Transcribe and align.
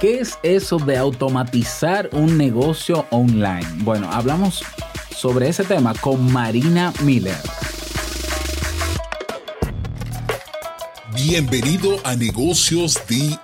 ¿Qué 0.00 0.20
es 0.20 0.38
eso 0.42 0.78
de 0.78 0.96
automatizar 0.98 2.10
un 2.12 2.36
negocio 2.36 3.06
online? 3.10 3.66
Bueno, 3.78 4.10
hablamos 4.12 4.62
sobre 5.16 5.48
ese 5.48 5.64
tema 5.64 5.94
con 5.94 6.32
Marina 6.32 6.92
Miller. 7.02 7.38
Bienvenido 11.14 11.96
a 12.04 12.16
Negocios 12.16 12.98
DIY. 13.08 13.38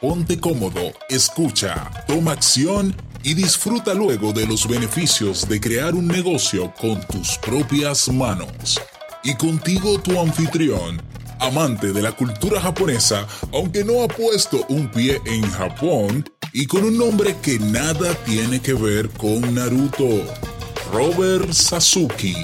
Ponte 0.00 0.38
cómodo, 0.38 0.92
escucha, 1.08 1.90
toma 2.06 2.32
acción 2.32 2.94
y 3.24 3.34
disfruta 3.34 3.94
luego 3.94 4.32
de 4.32 4.46
los 4.46 4.68
beneficios 4.68 5.48
de 5.48 5.60
crear 5.60 5.94
un 5.94 6.06
negocio 6.06 6.72
con 6.80 7.00
tus 7.08 7.38
propias 7.38 8.08
manos. 8.08 8.80
Y 9.24 9.34
contigo 9.34 9.98
tu 9.98 10.20
anfitrión, 10.20 11.02
amante 11.40 11.92
de 11.92 12.02
la 12.02 12.12
cultura 12.12 12.60
japonesa, 12.60 13.26
aunque 13.52 13.84
no 13.84 14.02
ha 14.02 14.08
puesto 14.08 14.64
un 14.68 14.90
pie 14.90 15.20
en 15.24 15.42
Japón, 15.42 16.24
y 16.52 16.66
con 16.66 16.84
un 16.84 16.98
nombre 16.98 17.36
que 17.42 17.58
nada 17.58 18.14
tiene 18.24 18.60
que 18.60 18.74
ver 18.74 19.08
con 19.10 19.54
Naruto, 19.54 20.22
Robert 20.92 21.52
Sasuke. 21.52 22.34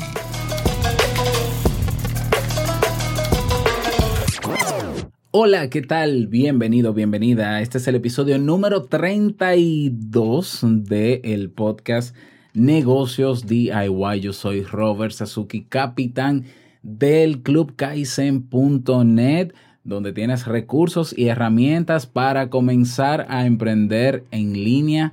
Hola, 5.31 5.69
¿qué 5.69 5.83
tal? 5.83 6.29
Bienvenido, 6.29 6.95
bienvenida. 6.95 7.61
Este 7.61 7.79
es 7.79 7.89
el 7.89 7.97
episodio 7.97 8.39
número 8.39 8.85
32 8.85 10.61
del 10.63 11.21
el 11.25 11.51
podcast 11.51 12.15
Negocios 12.53 13.47
DIY. 13.47 14.21
Yo 14.21 14.33
soy 14.33 14.63
Robert 14.63 15.13
Sasuki, 15.13 15.65
capitán 15.65 16.45
del 16.85 17.43
Club 17.43 17.75
Kaizen.net, 17.75 19.53
donde 19.83 20.13
tienes 20.13 20.47
recursos 20.47 21.17
y 21.17 21.27
herramientas 21.29 22.07
para 22.07 22.51
comenzar 22.51 23.27
a 23.29 23.47
emprender 23.47 24.25
en 24.31 24.53
línea 24.53 25.13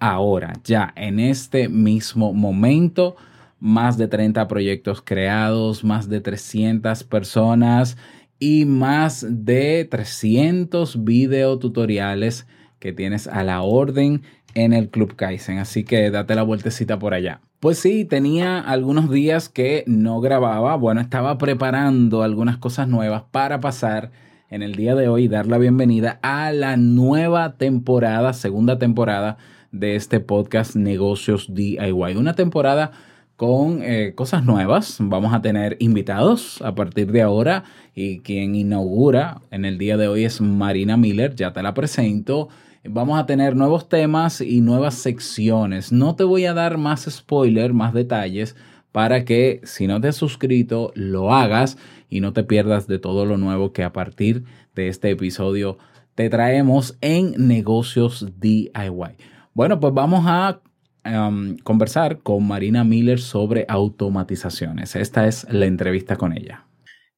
ahora, 0.00 0.54
ya 0.64 0.92
en 0.96 1.20
este 1.20 1.68
mismo 1.68 2.32
momento. 2.32 3.14
Más 3.60 3.96
de 3.96 4.08
30 4.08 4.48
proyectos 4.48 5.02
creados, 5.02 5.84
más 5.84 6.08
de 6.08 6.20
300 6.20 7.04
personas 7.04 7.96
y 8.40 8.64
más 8.64 9.24
de 9.28 9.86
300 9.88 11.04
videotutoriales 11.04 12.48
que 12.80 12.92
tienes 12.92 13.28
a 13.28 13.44
la 13.44 13.62
orden 13.62 14.22
en 14.54 14.72
el 14.72 14.88
Club 14.88 15.14
Kaizen. 15.14 15.58
Así 15.58 15.84
que 15.84 16.10
date 16.10 16.34
la 16.34 16.42
vueltecita 16.42 16.98
por 16.98 17.14
allá. 17.14 17.40
Pues 17.62 17.78
sí, 17.78 18.04
tenía 18.04 18.58
algunos 18.58 19.08
días 19.08 19.48
que 19.48 19.84
no 19.86 20.20
grababa. 20.20 20.74
Bueno, 20.74 21.00
estaba 21.00 21.38
preparando 21.38 22.24
algunas 22.24 22.56
cosas 22.56 22.88
nuevas 22.88 23.22
para 23.30 23.60
pasar 23.60 24.10
en 24.50 24.62
el 24.64 24.74
día 24.74 24.96
de 24.96 25.06
hoy 25.06 25.28
dar 25.28 25.46
la 25.46 25.58
bienvenida 25.58 26.18
a 26.22 26.50
la 26.50 26.76
nueva 26.76 27.58
temporada, 27.58 28.32
segunda 28.32 28.80
temporada 28.80 29.38
de 29.70 29.94
este 29.94 30.18
podcast 30.18 30.74
Negocios 30.74 31.54
DIY. 31.54 32.16
Una 32.16 32.34
temporada 32.34 32.90
con 33.36 33.78
eh, 33.84 34.14
cosas 34.16 34.44
nuevas. 34.44 34.96
Vamos 34.98 35.32
a 35.32 35.40
tener 35.40 35.76
invitados 35.78 36.60
a 36.62 36.74
partir 36.74 37.12
de 37.12 37.22
ahora 37.22 37.62
y 37.94 38.22
quien 38.22 38.56
inaugura 38.56 39.40
en 39.52 39.66
el 39.66 39.78
día 39.78 39.96
de 39.96 40.08
hoy 40.08 40.24
es 40.24 40.40
Marina 40.40 40.96
Miller, 40.96 41.36
ya 41.36 41.52
te 41.52 41.62
la 41.62 41.74
presento. 41.74 42.48
Vamos 42.84 43.16
a 43.16 43.26
tener 43.26 43.54
nuevos 43.54 43.88
temas 43.88 44.40
y 44.40 44.60
nuevas 44.60 44.94
secciones. 44.94 45.92
No 45.92 46.16
te 46.16 46.24
voy 46.24 46.46
a 46.46 46.54
dar 46.54 46.78
más 46.78 47.08
spoiler, 47.08 47.72
más 47.72 47.94
detalles, 47.94 48.56
para 48.90 49.24
que 49.24 49.60
si 49.62 49.86
no 49.86 50.00
te 50.00 50.08
has 50.08 50.16
suscrito, 50.16 50.90
lo 50.96 51.32
hagas 51.32 51.78
y 52.08 52.20
no 52.20 52.32
te 52.32 52.42
pierdas 52.42 52.88
de 52.88 52.98
todo 52.98 53.24
lo 53.24 53.38
nuevo 53.38 53.72
que 53.72 53.84
a 53.84 53.92
partir 53.92 54.42
de 54.74 54.88
este 54.88 55.10
episodio 55.10 55.78
te 56.16 56.28
traemos 56.28 56.98
en 57.00 57.46
negocios 57.46 58.32
DIY. 58.40 59.16
Bueno, 59.54 59.78
pues 59.78 59.94
vamos 59.94 60.24
a 60.26 60.60
um, 61.04 61.56
conversar 61.58 62.18
con 62.18 62.46
Marina 62.48 62.82
Miller 62.82 63.20
sobre 63.20 63.64
automatizaciones. 63.68 64.96
Esta 64.96 65.28
es 65.28 65.46
la 65.52 65.66
entrevista 65.66 66.16
con 66.16 66.36
ella. 66.36 66.66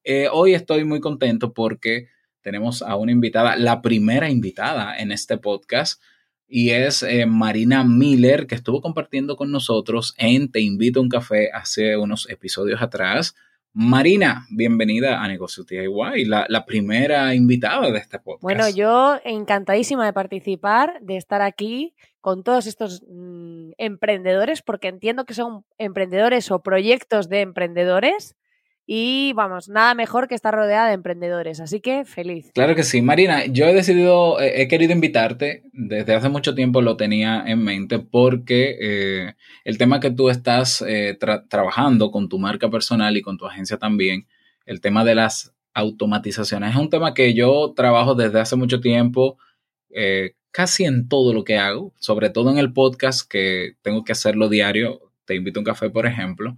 Eh, 0.03 0.27
hoy 0.31 0.53
estoy 0.53 0.85
muy 0.85 0.99
contento 0.99 1.53
porque 1.53 2.09
tenemos 2.45 2.83
a 2.83 2.95
una 2.95 3.11
invitada, 3.11 3.55
la 3.55 3.81
primera 3.81 4.29
invitada 4.29 4.95
en 4.99 5.11
este 5.11 5.39
podcast, 5.39 5.99
y 6.47 6.69
es 6.69 7.01
eh, 7.01 7.25
Marina 7.25 7.83
Miller, 7.83 8.45
que 8.45 8.53
estuvo 8.53 8.81
compartiendo 8.81 9.35
con 9.35 9.51
nosotros 9.51 10.13
en 10.19 10.51
Te 10.51 10.59
Invito 10.59 10.99
a 10.99 11.01
un 11.01 11.09
Café 11.09 11.49
hace 11.51 11.97
unos 11.97 12.29
episodios 12.29 12.83
atrás. 12.83 13.33
Marina, 13.73 14.45
bienvenida 14.51 15.23
a 15.23 15.27
Negocios 15.27 15.65
DIY, 15.65 16.25
la, 16.25 16.45
la 16.47 16.67
primera 16.67 17.33
invitada 17.33 17.89
de 17.89 17.97
este 17.97 18.19
podcast. 18.19 18.43
Bueno, 18.43 18.69
yo 18.69 19.19
encantadísima 19.25 20.05
de 20.05 20.13
participar, 20.13 20.99
de 21.01 21.17
estar 21.17 21.41
aquí 21.41 21.95
con 22.21 22.43
todos 22.43 22.67
estos 22.67 23.01
mm, 23.09 23.71
emprendedores, 23.79 24.61
porque 24.61 24.87
entiendo 24.87 25.25
que 25.25 25.33
son 25.33 25.65
emprendedores 25.79 26.51
o 26.51 26.61
proyectos 26.61 27.27
de 27.27 27.41
emprendedores 27.41 28.35
y 28.87 29.33
vamos, 29.33 29.67
nada 29.67 29.95
mejor 29.95 30.27
que 30.27 30.35
estar 30.35 30.53
rodeada 30.53 30.87
de 30.87 30.93
emprendedores, 30.93 31.59
así 31.59 31.79
que 31.79 32.05
feliz. 32.05 32.51
Claro 32.53 32.75
que 32.75 32.83
sí, 32.83 33.01
Marina, 33.01 33.45
yo 33.45 33.65
he 33.65 33.73
decidido, 33.73 34.39
eh, 34.39 34.61
he 34.61 34.67
querido 34.67 34.93
invitarte, 34.93 35.63
desde 35.73 36.13
hace 36.13 36.29
mucho 36.29 36.53
tiempo 36.53 36.81
lo 36.81 36.95
tenía 36.95 37.43
en 37.47 37.63
mente 37.63 37.97
porque 37.97 38.77
eh, 38.79 39.33
el 39.63 39.79
tema 39.79 39.99
que 39.99 40.11
tú 40.11 40.29
estás 40.29 40.83
eh, 40.87 41.17
trabajando 41.49 42.11
con 42.11 42.29
tu 42.29 42.37
marca 42.37 42.69
personal 42.69 43.17
y 43.17 43.23
con 43.23 43.37
tu 43.37 43.47
agencia 43.47 43.77
también, 43.77 44.27
el 44.67 44.81
tema 44.81 45.03
de 45.03 45.15
las 45.15 45.55
automatizaciones, 45.73 46.71
es 46.71 46.77
un 46.77 46.91
tema 46.91 47.15
que 47.15 47.33
yo 47.33 47.73
trabajo 47.75 48.13
desde 48.13 48.39
hace 48.39 48.55
mucho 48.55 48.81
tiempo, 48.81 49.37
casi 50.51 50.83
en 50.83 51.07
todo 51.07 51.33
lo 51.33 51.43
que 51.43 51.57
hago, 51.57 51.93
sobre 51.99 52.29
todo 52.29 52.51
en 52.51 52.57
el 52.57 52.71
podcast 52.71 53.29
que 53.29 53.75
tengo 53.81 54.03
que 54.03 54.11
hacerlo 54.11 54.47
diario, 54.47 54.99
te 55.25 55.35
invito 55.35 55.59
a 55.59 55.61
un 55.61 55.65
café, 55.65 55.89
por 55.89 56.05
ejemplo. 56.05 56.57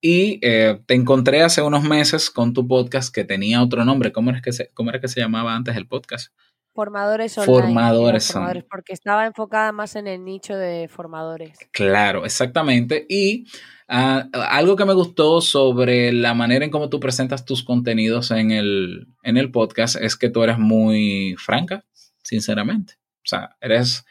Y 0.00 0.38
eh, 0.42 0.80
te 0.86 0.94
encontré 0.94 1.42
hace 1.42 1.60
unos 1.60 1.82
meses 1.82 2.30
con 2.30 2.52
tu 2.52 2.68
podcast 2.68 3.12
que 3.12 3.24
tenía 3.24 3.62
otro 3.62 3.84
nombre. 3.84 4.12
¿Cómo, 4.12 4.30
es 4.30 4.40
que 4.40 4.52
se, 4.52 4.70
cómo 4.72 4.90
era 4.90 5.00
que 5.00 5.08
se 5.08 5.20
llamaba 5.20 5.56
antes 5.56 5.76
el 5.76 5.88
podcast? 5.88 6.32
Formadores 6.72 7.36
online. 7.36 7.60
Formadores, 7.60 8.32
formadores 8.32 8.64
Porque 8.70 8.92
estaba 8.92 9.26
enfocada 9.26 9.72
más 9.72 9.96
en 9.96 10.06
el 10.06 10.24
nicho 10.24 10.56
de 10.56 10.86
formadores. 10.86 11.58
Claro, 11.72 12.24
exactamente. 12.24 13.04
Y 13.08 13.46
ah, 13.88 14.28
algo 14.50 14.76
que 14.76 14.84
me 14.84 14.94
gustó 14.94 15.40
sobre 15.40 16.12
la 16.12 16.34
manera 16.34 16.64
en 16.64 16.70
cómo 16.70 16.88
tú 16.88 17.00
presentas 17.00 17.44
tus 17.44 17.64
contenidos 17.64 18.30
en 18.30 18.52
el, 18.52 19.08
en 19.24 19.36
el 19.36 19.50
podcast 19.50 19.96
es 19.96 20.14
que 20.14 20.30
tú 20.30 20.44
eres 20.44 20.60
muy 20.60 21.34
franca, 21.36 21.84
sinceramente. 22.22 22.94
O 23.24 23.28
sea, 23.28 23.56
eres, 23.60 24.04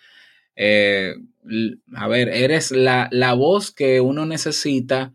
eh, 0.58 1.16
a 1.96 2.08
ver, 2.10 2.28
eres 2.28 2.72
la, 2.72 3.08
la 3.12 3.34
voz 3.34 3.72
que 3.72 4.02
uno 4.02 4.26
necesita 4.26 5.14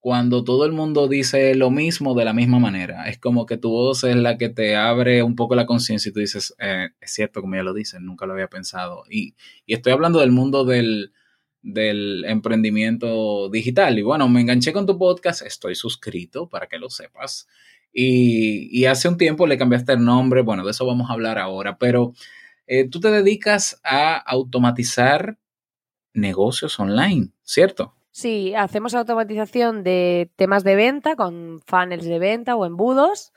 cuando 0.00 0.44
todo 0.44 0.64
el 0.64 0.72
mundo 0.72 1.08
dice 1.08 1.54
lo 1.54 1.70
mismo 1.70 2.14
de 2.14 2.24
la 2.24 2.32
misma 2.32 2.58
manera. 2.58 3.08
Es 3.08 3.18
como 3.18 3.46
que 3.46 3.58
tu 3.58 3.70
voz 3.70 4.02
es 4.04 4.16
la 4.16 4.38
que 4.38 4.48
te 4.48 4.74
abre 4.74 5.22
un 5.22 5.36
poco 5.36 5.54
la 5.54 5.66
conciencia 5.66 6.08
y 6.08 6.12
tú 6.12 6.20
dices, 6.20 6.54
eh, 6.58 6.88
es 7.00 7.12
cierto, 7.12 7.42
como 7.42 7.56
ya 7.56 7.62
lo 7.62 7.74
dicen, 7.74 8.06
nunca 8.06 8.26
lo 8.26 8.32
había 8.32 8.48
pensado. 8.48 9.04
Y, 9.10 9.34
estoy 9.66 9.92
hablando 9.92 10.20
del 10.20 10.32
mundo 10.32 10.64
del, 10.64 11.12
emprendimiento 11.62 13.50
digital. 13.50 13.98
Y 13.98 14.02
bueno, 14.02 14.28
me 14.28 14.40
enganché 14.40 14.72
con 14.72 14.86
tu 14.86 14.98
podcast, 14.98 15.42
estoy 15.42 15.74
suscrito 15.74 16.48
para 16.48 16.66
que 16.66 16.78
lo 16.78 16.88
sepas. 16.88 17.46
Y, 17.92 18.68
y 18.72 18.86
hace 18.86 19.08
un 19.08 19.18
tiempo 19.18 19.46
le 19.46 19.58
cambiaste 19.58 19.92
el 19.92 20.04
nombre, 20.04 20.42
bueno, 20.42 20.64
de 20.64 20.70
eso 20.70 20.86
vamos 20.86 21.10
a 21.10 21.12
hablar 21.12 21.38
ahora, 21.38 21.76
pero 21.76 22.14
eh, 22.72 22.88
tú 22.88 23.00
te 23.00 23.10
dedicas 23.10 23.80
a 23.82 24.16
automatizar 24.16 25.38
negocios 26.14 26.78
online, 26.78 27.30
¿cierto? 27.42 27.96
Sí, 28.12 28.54
hacemos 28.56 28.94
automatización 28.94 29.84
de 29.84 30.30
temas 30.36 30.64
de 30.64 30.74
venta 30.74 31.14
con 31.14 31.60
funnels 31.64 32.04
de 32.04 32.18
venta 32.18 32.56
o 32.56 32.66
embudos, 32.66 33.32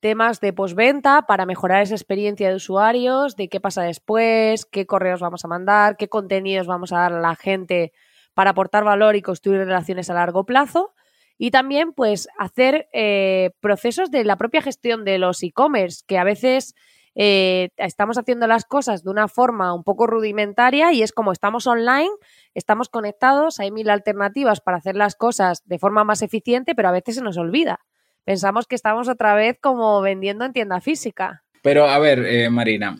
temas 0.00 0.40
de 0.40 0.52
postventa 0.52 1.22
para 1.22 1.46
mejorar 1.46 1.82
esa 1.82 1.94
experiencia 1.94 2.50
de 2.50 2.56
usuarios, 2.56 3.36
de 3.36 3.48
qué 3.48 3.60
pasa 3.60 3.82
después, 3.82 4.66
qué 4.66 4.86
correos 4.86 5.20
vamos 5.20 5.44
a 5.44 5.48
mandar, 5.48 5.96
qué 5.96 6.08
contenidos 6.08 6.66
vamos 6.66 6.92
a 6.92 6.98
dar 6.98 7.12
a 7.14 7.20
la 7.20 7.34
gente 7.34 7.92
para 8.34 8.50
aportar 8.50 8.84
valor 8.84 9.16
y 9.16 9.22
construir 9.22 9.60
relaciones 9.60 10.10
a 10.10 10.14
largo 10.14 10.44
plazo. 10.44 10.92
Y 11.38 11.50
también, 11.50 11.94
pues, 11.94 12.28
hacer 12.38 12.88
eh, 12.92 13.52
procesos 13.60 14.10
de 14.10 14.24
la 14.24 14.36
propia 14.36 14.60
gestión 14.60 15.06
de 15.06 15.16
los 15.16 15.42
e-commerce, 15.42 16.04
que 16.06 16.18
a 16.18 16.24
veces 16.24 16.74
eh, 17.14 17.70
estamos 17.76 18.18
haciendo 18.18 18.46
las 18.46 18.64
cosas 18.64 19.02
de 19.02 19.10
una 19.10 19.28
forma 19.28 19.74
un 19.74 19.82
poco 19.82 20.06
rudimentaria 20.06 20.92
y 20.92 21.02
es 21.02 21.12
como 21.12 21.32
estamos 21.32 21.66
online, 21.66 22.10
estamos 22.54 22.88
conectados, 22.88 23.58
hay 23.60 23.70
mil 23.70 23.90
alternativas 23.90 24.60
para 24.60 24.78
hacer 24.78 24.96
las 24.96 25.16
cosas 25.16 25.62
de 25.66 25.78
forma 25.78 26.04
más 26.04 26.22
eficiente, 26.22 26.74
pero 26.74 26.88
a 26.88 26.92
veces 26.92 27.16
se 27.16 27.22
nos 27.22 27.36
olvida. 27.36 27.80
Pensamos 28.24 28.66
que 28.66 28.76
estamos 28.76 29.08
otra 29.08 29.34
vez 29.34 29.58
como 29.60 30.00
vendiendo 30.02 30.44
en 30.44 30.52
tienda 30.52 30.80
física. 30.80 31.42
Pero 31.62 31.86
a 31.86 31.98
ver, 31.98 32.24
eh, 32.24 32.48
Marina, 32.48 32.96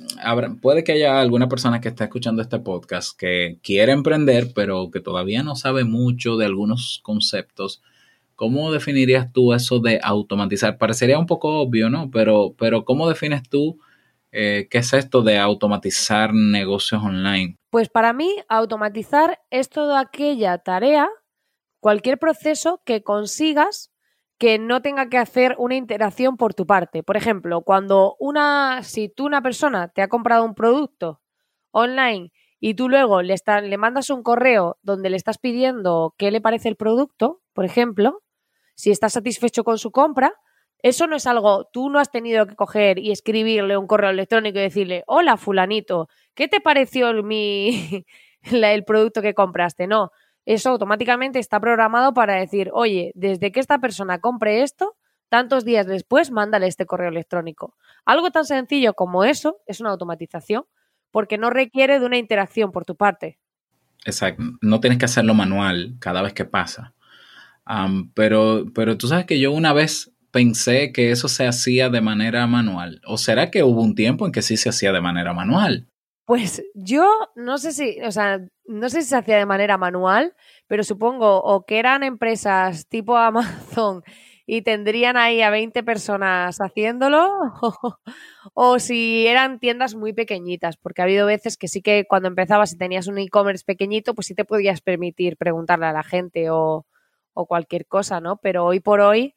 puede 0.61 0.85
que 0.85 0.93
haya 0.93 1.21
alguna 1.21 1.49
persona 1.49 1.81
que 1.81 1.89
esté 1.89 2.05
escuchando 2.05 2.43
este 2.43 2.59
podcast 2.59 3.19
que 3.19 3.59
quiere 3.63 3.93
emprender, 3.93 4.49
pero 4.55 4.91
que 4.91 5.01
todavía 5.01 5.43
no 5.43 5.57
sabe 5.57 5.85
mucho 5.85 6.37
de 6.37 6.45
algunos 6.45 7.01
conceptos. 7.03 7.81
¿Cómo 8.35 8.71
definirías 8.71 9.33
tú 9.33 9.55
eso 9.55 9.79
de 9.81 9.99
automatizar? 10.03 10.77
Parecería 10.77 11.19
un 11.19 11.27
poco 11.27 11.61
obvio, 11.61 11.89
¿no? 11.89 12.11
Pero, 12.11 12.55
pero 12.59 12.85
¿cómo 12.85 13.09
defines 13.09 13.43
tú 13.49 13.79
Eh, 14.33 14.69
¿Qué 14.71 14.79
es 14.79 14.93
esto 14.93 15.23
de 15.23 15.39
automatizar 15.39 16.33
negocios 16.33 17.03
online? 17.03 17.59
Pues 17.71 17.89
para 17.89 18.13
mí, 18.13 18.37
automatizar 18.49 19.41
es 19.51 19.69
toda 19.69 20.01
aquella 20.01 20.59
tarea, 20.59 21.09
cualquier 21.81 22.19
proceso 22.19 22.83
que 22.85 23.03
consigas 23.03 23.91
que 24.39 24.59
no 24.59 24.81
tenga 24.81 25.11
que 25.11 25.19
hacer 25.19 25.55
una 25.59 25.75
interacción 25.75 26.37
por 26.37 26.55
tu 26.55 26.67
parte. 26.67 27.03
Por 27.03 27.17
ejemplo, 27.17 27.61
cuando 27.61 28.17
una, 28.19 28.83
si 28.83 29.09
tú 29.09 29.27
una 29.27 29.43
persona 29.43 29.89
te 29.89 30.01
ha 30.01 30.09
comprado 30.09 30.45
un 30.45 30.55
producto 30.55 31.21
online 31.73 32.33
y 32.59 32.75
tú 32.75 32.89
luego 32.89 33.21
le, 33.21 33.35
le 33.65 33.77
mandas 33.77 34.09
un 34.09 34.23
correo 34.23 34.79
donde 34.83 35.11
le 35.11 35.17
estás 35.17 35.39
pidiendo 35.39 36.15
qué 36.17 36.31
le 36.31 36.41
parece 36.41 36.69
el 36.69 36.77
producto, 36.77 37.43
por 37.53 37.67
ejemplo, 37.67 38.23
si 38.77 38.91
estás 38.91 39.13
satisfecho 39.13 39.63
con 39.63 39.77
su 39.77 39.91
compra, 39.91 40.33
eso 40.83 41.07
no 41.07 41.17
es 41.17 41.27
algo, 41.27 41.69
tú 41.73 41.91
no 41.91 41.99
has 41.99 42.11
tenido 42.11 42.47
que 42.47 42.57
coger 42.57 42.99
y 42.99 43.11
escribirle 43.11 43.77
un 43.77 43.87
correo 43.87 44.11
electrónico 44.11 44.59
y 44.59 44.63
decirle, 44.63 45.05
hola 45.07 45.37
fulanito, 45.37 46.09
¿qué 46.35 46.49
te 46.49 46.61
pareció 46.61 47.09
el, 47.11 47.23
mi, 47.23 48.05
el 48.43 48.85
producto 48.85 49.23
que 49.23 49.35
compraste? 49.35 49.87
No, 49.87 50.11
eso 50.47 50.71
automáticamente 50.71 51.39
está 51.39 51.61
programado 51.61 52.15
para 52.15 52.35
decir, 52.35 52.71
oye, 52.73 53.13
desde 53.15 53.53
que 53.53 53.61
esta 53.61 53.79
persona 53.79 54.21
compre 54.21 54.63
esto, 54.63 54.97
tantos 55.29 55.65
días 55.65 55.87
después, 55.87 56.31
mándale 56.31 56.67
este 56.67 56.87
correo 56.87 57.09
electrónico. 57.09 57.77
Algo 58.05 58.31
tan 58.31 58.45
sencillo 58.45 58.95
como 58.95 59.25
eso 59.25 59.59
es 59.67 59.81
una 59.81 59.91
automatización, 59.91 60.65
porque 61.11 61.39
no 61.39 61.51
requiere 61.51 62.01
de 62.01 62.07
una 62.07 62.19
interacción 62.19 62.73
por 62.73 62.85
tu 62.85 62.97
parte. 62.97 63.39
Exacto, 64.05 64.43
no 64.61 64.81
tienes 64.81 64.99
que 64.99 65.05
hacerlo 65.05 65.35
manual 65.35 65.97
cada 66.01 66.23
vez 66.23 66.33
que 66.33 66.45
pasa. 66.45 66.95
pero, 68.15 68.65
pero 68.75 68.97
tú 68.97 69.07
sabes 69.07 69.27
que 69.27 69.39
yo 69.39 69.53
una 69.53 69.73
vez 69.73 70.10
pensé 70.31 70.93
que 70.93 71.11
eso 71.11 71.29
se 71.29 71.47
hacía 71.47 71.89
de 71.89 72.01
manera 72.01 72.47
manual. 72.47 73.01
¿O 73.07 73.19
será 73.19 73.51
que 73.51 73.63
hubo 73.63 73.83
un 73.83 73.95
tiempo 73.95 74.27
en 74.27 74.33
que 74.33 74.43
sí 74.43 74.57
se 74.57 74.69
hacía 74.69 74.93
de 74.93 75.01
manera 75.01 75.33
manual? 75.33 75.89
Pues 76.25 76.63
yo 76.75 77.09
no 77.35 77.59
sé 77.59 77.73
si, 77.73 78.01
o 78.03 78.13
sea, 78.13 78.41
no 78.67 78.89
sé 78.89 79.03
si 79.03 79.09
se 79.09 79.17
hacía 79.17 79.37
de 79.37 79.47
manera 79.47 79.77
manual, 79.79 80.35
pero 80.69 80.85
supongo 80.85 81.43
o 81.43 81.65
que 81.67 81.79
eran 81.79 82.05
empresas 82.05 82.87
tipo 82.87 83.17
Amazon 83.17 84.03
y 84.47 84.63
tendrían 84.63 85.17
ahí 85.17 85.43
a 85.43 85.51
20 85.51 85.83
personas 85.85 86.59
haciéndolo, 86.61 87.31
o, 88.55 88.79
si 88.81 89.27
eran 89.27 89.61
tiendas 89.61 89.95
muy 89.95 90.13
pequeñitas, 90.13 90.77
porque 90.77 91.03
ha 91.03 91.05
habido 91.05 91.27
veces 91.27 91.57
que 91.57 91.69
sí 91.69 91.83
que 91.83 92.05
cuando 92.09 92.29
empezabas 92.29 92.73
y 92.73 92.77
tenías 92.79 93.07
un 93.07 93.19
e-commerce 93.19 93.65
pequeñito, 93.65 94.15
pues 94.15 94.27
sí 94.27 94.35
te 94.35 94.45
podías 94.45 94.81
permitir 94.81 95.37
preguntarle 95.37 95.87
a 95.87 95.93
la 95.93 96.03
gente 96.03 96.51
o, 96.51 96.85
o 97.33 97.47
cualquier 97.47 97.87
cosa, 97.87 98.21
¿no? 98.21 98.39
Pero 98.39 98.65
hoy 98.65 98.81
por 98.81 99.01
hoy 99.01 99.35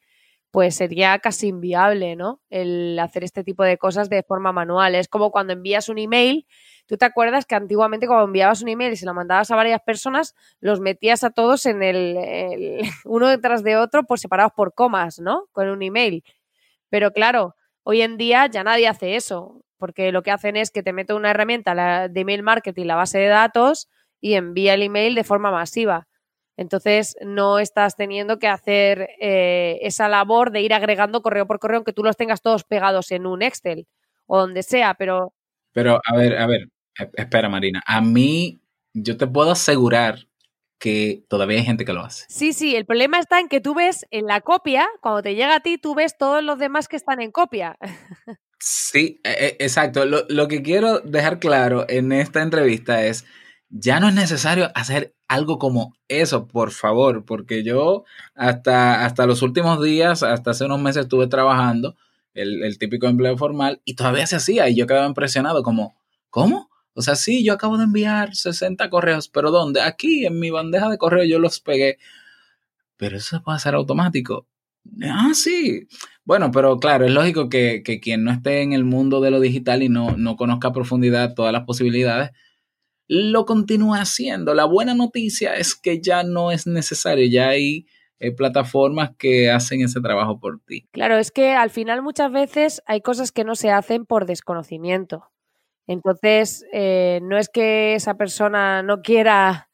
pues 0.54 0.76
sería 0.76 1.18
casi 1.18 1.48
inviable, 1.48 2.14
¿no? 2.14 2.40
El 2.48 2.96
hacer 3.00 3.24
este 3.24 3.42
tipo 3.42 3.64
de 3.64 3.76
cosas 3.76 4.08
de 4.08 4.22
forma 4.22 4.52
manual. 4.52 4.94
Es 4.94 5.08
como 5.08 5.32
cuando 5.32 5.52
envías 5.52 5.88
un 5.88 5.98
email, 5.98 6.46
tú 6.86 6.96
te 6.96 7.04
acuerdas 7.04 7.44
que 7.44 7.56
antiguamente 7.56 8.06
cuando 8.06 8.26
enviabas 8.26 8.62
un 8.62 8.68
email 8.68 8.92
y 8.92 8.96
se 8.96 9.04
lo 9.04 9.14
mandabas 9.14 9.50
a 9.50 9.56
varias 9.56 9.80
personas, 9.80 10.36
los 10.60 10.78
metías 10.78 11.24
a 11.24 11.30
todos 11.30 11.66
en 11.66 11.82
el, 11.82 12.78
uno 13.04 13.26
detrás 13.26 13.64
de 13.64 13.76
otro, 13.76 14.04
por 14.04 14.20
separados 14.20 14.52
por 14.54 14.74
comas, 14.74 15.18
¿no? 15.18 15.48
Con 15.50 15.68
un 15.68 15.82
email. 15.82 16.22
Pero 16.88 17.10
claro, 17.10 17.56
hoy 17.82 18.02
en 18.02 18.16
día 18.16 18.46
ya 18.46 18.62
nadie 18.62 18.86
hace 18.86 19.16
eso, 19.16 19.64
porque 19.76 20.12
lo 20.12 20.22
que 20.22 20.30
hacen 20.30 20.54
es 20.54 20.70
que 20.70 20.84
te 20.84 20.92
mete 20.92 21.14
una 21.14 21.32
herramienta 21.32 22.06
de 22.06 22.20
email 22.20 22.44
marketing, 22.44 22.86
la 22.86 22.94
base 22.94 23.18
de 23.18 23.26
datos, 23.26 23.88
y 24.20 24.34
envía 24.34 24.74
el 24.74 24.82
email 24.82 25.16
de 25.16 25.24
forma 25.24 25.50
masiva. 25.50 26.06
Entonces 26.56 27.16
no 27.20 27.58
estás 27.58 27.96
teniendo 27.96 28.38
que 28.38 28.46
hacer 28.46 29.10
eh, 29.20 29.78
esa 29.82 30.08
labor 30.08 30.52
de 30.52 30.60
ir 30.60 30.72
agregando 30.72 31.22
correo 31.22 31.46
por 31.46 31.58
correo, 31.58 31.78
aunque 31.78 31.92
tú 31.92 32.04
los 32.04 32.16
tengas 32.16 32.42
todos 32.42 32.64
pegados 32.64 33.10
en 33.10 33.26
un 33.26 33.42
Excel 33.42 33.86
o 34.26 34.38
donde 34.38 34.62
sea, 34.62 34.94
pero... 34.94 35.34
Pero 35.72 36.00
a 36.04 36.16
ver, 36.16 36.38
a 36.38 36.46
ver, 36.46 36.68
e, 36.98 37.10
espera 37.14 37.48
Marina, 37.48 37.82
a 37.86 38.00
mí 38.00 38.60
yo 38.92 39.16
te 39.16 39.26
puedo 39.26 39.50
asegurar 39.50 40.28
que 40.78 41.24
todavía 41.28 41.58
hay 41.58 41.64
gente 41.64 41.84
que 41.84 41.92
lo 41.92 42.02
hace. 42.02 42.26
Sí, 42.28 42.52
sí, 42.52 42.76
el 42.76 42.86
problema 42.86 43.18
está 43.18 43.40
en 43.40 43.48
que 43.48 43.60
tú 43.60 43.74
ves 43.74 44.06
en 44.10 44.26
la 44.26 44.40
copia, 44.40 44.86
cuando 45.00 45.22
te 45.22 45.34
llega 45.34 45.56
a 45.56 45.60
ti, 45.60 45.78
tú 45.78 45.94
ves 45.94 46.16
todos 46.16 46.44
los 46.44 46.58
demás 46.58 46.88
que 46.88 46.96
están 46.96 47.20
en 47.20 47.32
copia. 47.32 47.76
Sí, 48.66 49.20
e, 49.24 49.30
e, 49.30 49.64
exacto. 49.64 50.06
Lo, 50.06 50.24
lo 50.30 50.48
que 50.48 50.62
quiero 50.62 51.00
dejar 51.00 51.38
claro 51.38 51.84
en 51.86 52.12
esta 52.12 52.40
entrevista 52.40 53.04
es 53.04 53.26
ya 53.76 53.98
no 53.98 54.08
es 54.08 54.14
necesario 54.14 54.70
hacer 54.76 55.14
algo 55.26 55.58
como 55.58 55.96
eso, 56.06 56.46
por 56.46 56.70
favor, 56.70 57.24
porque 57.24 57.64
yo 57.64 58.04
hasta, 58.36 59.04
hasta 59.04 59.26
los 59.26 59.42
últimos 59.42 59.82
días, 59.82 60.22
hasta 60.22 60.52
hace 60.52 60.66
unos 60.66 60.80
meses 60.80 61.02
estuve 61.02 61.26
trabajando, 61.26 61.96
el, 62.34 62.78
típico 62.78 63.08
empleo 63.08 63.36
formal, 63.36 63.80
y 63.84 63.94
todavía 63.94 64.28
se 64.28 64.36
hacía, 64.36 64.68
y 64.68 64.76
yo 64.76 64.86
quedaba 64.86 65.06
impresionado 65.06 65.64
como, 65.64 65.96
¿cómo? 66.30 66.70
O 66.94 67.02
sea, 67.02 67.16
sí, 67.16 67.44
yo 67.44 67.52
acabo 67.52 67.76
de 67.76 67.84
enviar 67.84 68.36
60 68.36 68.88
correos, 68.90 69.28
pero 69.28 69.50
¿dónde? 69.50 69.80
Aquí 69.80 70.24
en 70.24 70.38
mi 70.38 70.50
bandeja 70.50 70.88
de 70.88 70.98
correo 70.98 71.24
yo 71.24 71.40
los 71.40 71.58
pegué. 71.58 71.98
Pero 72.96 73.16
eso 73.16 73.36
se 73.38 73.42
puede 73.42 73.56
hacer 73.56 73.74
automático. 73.74 74.46
Ah, 75.02 75.32
sí. 75.34 75.88
Bueno, 76.24 76.52
pero 76.52 76.78
claro, 76.78 77.06
es 77.06 77.12
lógico 77.12 77.48
que, 77.48 77.82
que, 77.84 77.98
quien 77.98 78.22
no 78.22 78.30
esté 78.30 78.62
en 78.62 78.72
el 78.72 78.84
mundo 78.84 79.20
de 79.20 79.32
lo 79.32 79.40
digital 79.40 79.82
y 79.82 79.88
no, 79.88 80.16
no 80.16 80.36
conozca 80.36 80.68
a 80.68 80.72
profundidad 80.72 81.34
todas 81.34 81.52
las 81.52 81.64
posibilidades, 81.64 82.30
lo 83.06 83.44
continúa 83.44 84.00
haciendo. 84.00 84.54
La 84.54 84.64
buena 84.64 84.94
noticia 84.94 85.56
es 85.56 85.74
que 85.74 86.00
ya 86.00 86.22
no 86.22 86.50
es 86.50 86.66
necesario, 86.66 87.26
ya 87.26 87.48
hay 87.48 87.86
eh, 88.18 88.32
plataformas 88.32 89.10
que 89.18 89.50
hacen 89.50 89.82
ese 89.82 90.00
trabajo 90.00 90.38
por 90.38 90.60
ti. 90.60 90.88
Claro, 90.92 91.18
es 91.18 91.30
que 91.30 91.52
al 91.52 91.70
final 91.70 92.02
muchas 92.02 92.30
veces 92.32 92.82
hay 92.86 93.00
cosas 93.00 93.32
que 93.32 93.44
no 93.44 93.54
se 93.54 93.70
hacen 93.70 94.06
por 94.06 94.26
desconocimiento. 94.26 95.30
Entonces, 95.86 96.64
eh, 96.72 97.20
no 97.22 97.36
es 97.36 97.48
que 97.48 97.94
esa 97.94 98.14
persona 98.14 98.82
no 98.82 99.02
quiera, 99.02 99.68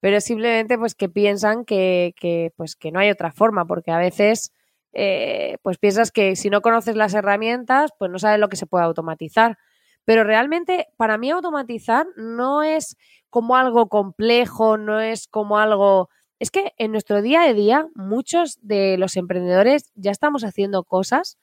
pero 0.00 0.20
simplemente 0.20 0.76
pues 0.76 0.94
que 0.94 1.08
piensan 1.08 1.64
que, 1.64 2.14
que 2.18 2.52
pues 2.56 2.74
que 2.74 2.90
no 2.90 2.98
hay 2.98 3.10
otra 3.10 3.30
forma, 3.30 3.66
porque 3.66 3.92
a 3.92 3.98
veces 3.98 4.52
eh, 4.92 5.56
pues 5.62 5.78
piensas 5.78 6.10
que 6.10 6.36
si 6.36 6.50
no 6.50 6.60
conoces 6.60 6.96
las 6.96 7.14
herramientas, 7.14 7.92
pues 7.98 8.10
no 8.10 8.18
sabes 8.18 8.40
lo 8.40 8.48
que 8.48 8.56
se 8.56 8.66
puede 8.66 8.84
automatizar. 8.84 9.58
Pero 10.04 10.24
realmente 10.24 10.88
para 10.96 11.18
mí 11.18 11.30
automatizar 11.30 12.06
no 12.16 12.62
es 12.62 12.96
como 13.30 13.56
algo 13.56 13.88
complejo, 13.88 14.76
no 14.76 15.00
es 15.00 15.28
como 15.28 15.58
algo... 15.58 16.08
Es 16.38 16.50
que 16.50 16.72
en 16.76 16.90
nuestro 16.90 17.22
día 17.22 17.42
a 17.42 17.52
día 17.52 17.86
muchos 17.94 18.58
de 18.62 18.98
los 18.98 19.16
emprendedores 19.16 19.92
ya 19.94 20.10
estamos 20.10 20.42
haciendo 20.42 20.84
cosas 20.84 21.38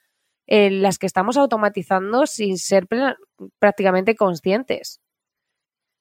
en 0.46 0.82
las 0.82 0.98
que 0.98 1.06
estamos 1.06 1.38
automatizando 1.38 2.26
sin 2.26 2.58
ser 2.58 2.88
prácticamente 3.60 4.16
conscientes. 4.16 5.00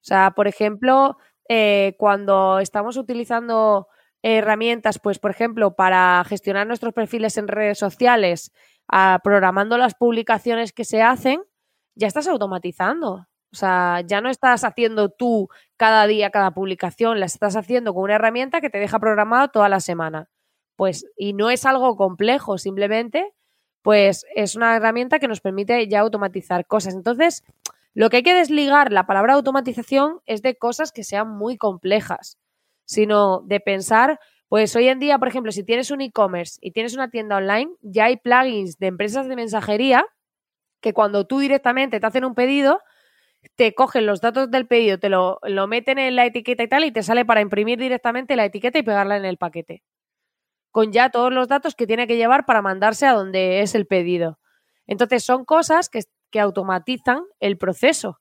O 0.01 0.05
sea, 0.09 0.33
por 0.33 0.49
ejemplo, 0.49 1.19
eh, 1.49 1.95
cuando 1.99 2.59
estamos 2.59 2.97
utilizando 2.97 3.89
herramientas, 4.23 4.99
pues 4.99 5.19
por 5.19 5.31
ejemplo, 5.31 5.77
para 5.77 6.25
gestionar 6.27 6.67
nuestros 6.67 6.95
perfiles 6.95 7.37
en 7.37 7.49
redes 7.49 7.79
sociales, 7.79 8.53
ah, 8.89 9.21
programando 9.23 9.79
las 9.79 9.95
publicaciones 9.95 10.73
que 10.73 10.85
se 10.85 11.03
hacen, 11.03 11.43
ya 11.99 12.07
estás 12.07 12.29
automatizando. 12.29 13.27
O 13.53 13.57
sea, 13.57 14.03
ya 14.07 14.21
no 14.21 14.31
estás 14.31 14.63
haciendo 14.65 15.09
tú 15.09 15.49
cada 15.77 16.07
día 16.07 16.31
cada 16.31 16.53
publicación, 16.53 17.19
la 17.19 17.27
estás 17.27 17.57
haciendo 17.57 17.93
con 17.93 18.05
una 18.05 18.15
herramienta 18.15 18.61
que 18.61 18.71
te 18.71 18.79
deja 18.79 18.99
programado 19.01 19.49
toda 19.49 19.69
la 19.69 19.81
semana. 19.81 20.29
Pues, 20.77 21.07
y 21.17 21.33
no 21.33 21.51
es 21.51 21.65
algo 21.67 21.97
complejo, 21.97 22.57
simplemente, 22.59 23.35
pues 23.83 24.25
es 24.37 24.55
una 24.55 24.77
herramienta 24.77 25.19
que 25.19 25.29
nos 25.29 25.41
permite 25.41 25.89
ya 25.89 26.01
automatizar 26.01 26.67
cosas. 26.67 26.95
Entonces, 26.95 27.43
lo 27.95 28.11
que 28.11 28.19
hay 28.19 28.23
que 28.23 28.35
desligar 28.35 28.93
la 28.93 29.07
palabra 29.07 29.35
automatización 29.35 30.21
es 30.27 30.43
de 30.43 30.57
cosas 30.57 30.93
que 30.93 31.03
sean 31.03 31.29
muy 31.31 31.57
complejas, 31.57 32.39
sino 32.85 33.41
de 33.41 33.61
pensar, 33.61 34.21
pues 34.49 34.77
hoy 34.77 34.89
en 34.89 35.01
día, 35.01 35.19
por 35.19 35.29
ejemplo, 35.29 35.51
si 35.51 35.65
tienes 35.65 35.91
un 35.91 36.03
e-commerce 36.03 36.59
y 36.61 36.71
tienes 36.71 36.95
una 36.95 37.11
tienda 37.11 37.39
online, 37.39 37.73
ya 37.81 38.05
hay 38.05 38.19
plugins 38.19 38.79
de 38.79 38.87
empresas 38.87 39.27
de 39.27 39.37
mensajería 39.37 40.05
que 40.81 40.93
cuando 40.93 41.27
tú 41.27 41.39
directamente 41.39 42.01
te 42.01 42.07
hacen 42.07 42.25
un 42.25 42.35
pedido, 42.35 42.81
te 43.57 43.75
cogen 43.75 44.07
los 44.07 44.21
datos 44.21 44.51
del 44.51 44.67
pedido, 44.67 44.99
te 44.99 45.09
lo, 45.09 45.39
lo 45.43 45.67
meten 45.67 45.99
en 45.99 46.17
la 46.17 46.27
etiqueta 46.27 46.63
y 46.63 46.69
tal, 46.69 46.85
y 46.85 46.93
te 46.93 47.03
sale 47.03 47.25
para 47.25 47.41
imprimir 47.41 47.79
directamente 47.79 48.37
la 48.37 48.45
etiqueta 48.45 48.79
y 48.79 48.83
pegarla 48.83 49.17
en 49.17 49.25
el 49.25 49.39
paquete. 49.39 49.83
Con 50.71 50.93
ya 50.93 51.11
todos 51.11 51.33
los 51.33 51.49
datos 51.49 51.75
que 51.75 51.87
tiene 51.87 52.07
que 52.07 52.17
llevar 52.17 52.47
para 52.47 52.63
mandarse 52.63 53.07
a 53.07 53.13
donde 53.13 53.61
es 53.61 53.75
el 53.75 53.87
pedido. 53.87 54.39
Entonces 54.87 55.25
son 55.25 55.45
cosas 55.45 55.89
que, 55.89 56.01
que 56.31 56.41
automatizan 56.41 57.23
el 57.41 57.59
proceso. 57.59 58.19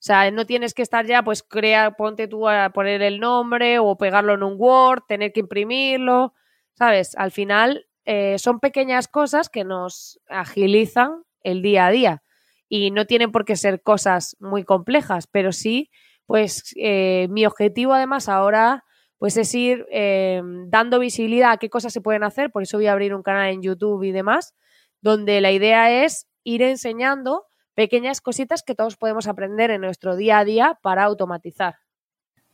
O 0.00 0.02
sea, 0.02 0.30
no 0.30 0.46
tienes 0.46 0.72
que 0.72 0.82
estar 0.82 1.04
ya, 1.04 1.22
pues 1.22 1.42
crea, 1.42 1.90
ponte 1.90 2.26
tú 2.26 2.48
a 2.48 2.70
poner 2.70 3.02
el 3.02 3.20
nombre 3.20 3.78
o 3.78 3.98
pegarlo 3.98 4.32
en 4.32 4.42
un 4.42 4.54
Word, 4.56 5.02
tener 5.06 5.32
que 5.32 5.40
imprimirlo, 5.40 6.32
¿sabes? 6.72 7.14
Al 7.16 7.32
final 7.32 7.86
eh, 8.06 8.38
son 8.38 8.60
pequeñas 8.60 9.08
cosas 9.08 9.50
que 9.50 9.62
nos 9.62 10.18
agilizan 10.26 11.22
el 11.42 11.62
día 11.62 11.86
a 11.86 11.90
día. 11.90 12.22
Y 12.68 12.90
no 12.90 13.06
tienen 13.06 13.32
por 13.32 13.44
qué 13.44 13.56
ser 13.56 13.82
cosas 13.82 14.36
muy 14.38 14.64
complejas, 14.64 15.26
pero 15.26 15.52
sí, 15.52 15.90
pues 16.26 16.72
eh, 16.76 17.26
mi 17.30 17.44
objetivo 17.46 17.92
además 17.92 18.28
ahora 18.28 18.84
pues 19.18 19.36
es 19.36 19.54
ir 19.54 19.84
eh, 19.92 20.40
dando 20.68 20.98
visibilidad 20.98 21.50
a 21.50 21.56
qué 21.58 21.68
cosas 21.68 21.92
se 21.92 22.00
pueden 22.00 22.22
hacer, 22.22 22.50
por 22.50 22.62
eso 22.62 22.78
voy 22.78 22.86
a 22.86 22.92
abrir 22.92 23.14
un 23.14 23.22
canal 23.22 23.50
en 23.50 23.60
YouTube 23.60 24.02
y 24.02 24.12
demás, 24.12 24.54
donde 25.02 25.42
la 25.42 25.52
idea 25.52 26.04
es 26.04 26.26
ir 26.42 26.62
enseñando 26.62 27.44
pequeñas 27.74 28.22
cositas 28.22 28.62
que 28.62 28.74
todos 28.74 28.96
podemos 28.96 29.26
aprender 29.26 29.70
en 29.70 29.82
nuestro 29.82 30.16
día 30.16 30.38
a 30.38 30.44
día 30.46 30.78
para 30.82 31.04
automatizar. 31.04 31.74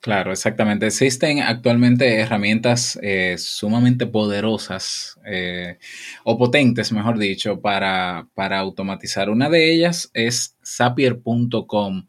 Claro, 0.00 0.30
exactamente. 0.30 0.86
Existen 0.86 1.40
actualmente 1.40 2.20
herramientas 2.20 2.98
eh, 3.02 3.36
sumamente 3.38 4.06
poderosas 4.06 5.18
eh, 5.26 5.78
o 6.24 6.38
potentes, 6.38 6.92
mejor 6.92 7.18
dicho, 7.18 7.60
para, 7.60 8.28
para, 8.34 8.58
automatizar. 8.60 9.30
Una 9.30 9.50
de 9.50 9.72
ellas 9.74 10.10
es 10.14 10.56
zapier.com. 10.64 12.06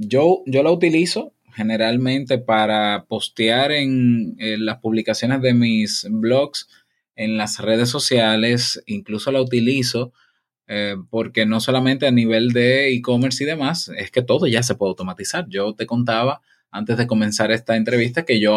yo, 0.00 0.42
yo 0.46 0.62
la 0.62 0.70
utilizo 0.72 1.32
generalmente 1.54 2.38
para 2.38 3.04
postear 3.08 3.70
en, 3.72 4.36
las 4.38 4.78
publicaciones 4.78 5.40
de 5.40 5.54
mis 5.54 6.06
blogs 6.10 6.68
en 7.16 7.36
las 7.36 7.60
redes 7.60 7.88
sociales, 7.88 8.82
incluso 8.86 9.30
la 9.30 9.40
utilizo 9.40 10.12
eh, 10.66 10.96
porque 11.10 11.46
no 11.46 11.60
solamente 11.60 12.06
a 12.06 12.10
nivel 12.10 12.50
de 12.52 12.92
e-commerce 12.92 13.44
y 13.44 13.46
demás, 13.46 13.90
es 13.96 14.10
que 14.10 14.22
todo 14.22 14.46
ya 14.46 14.62
se 14.62 14.74
puede 14.74 14.90
automatizar. 14.90 15.46
Yo 15.48 15.74
te 15.74 15.86
contaba 15.86 16.40
antes 16.74 16.96
de 16.96 17.06
comenzar 17.06 17.52
esta 17.52 17.76
entrevista 17.76 18.24
que 18.24 18.40
yo 18.40 18.52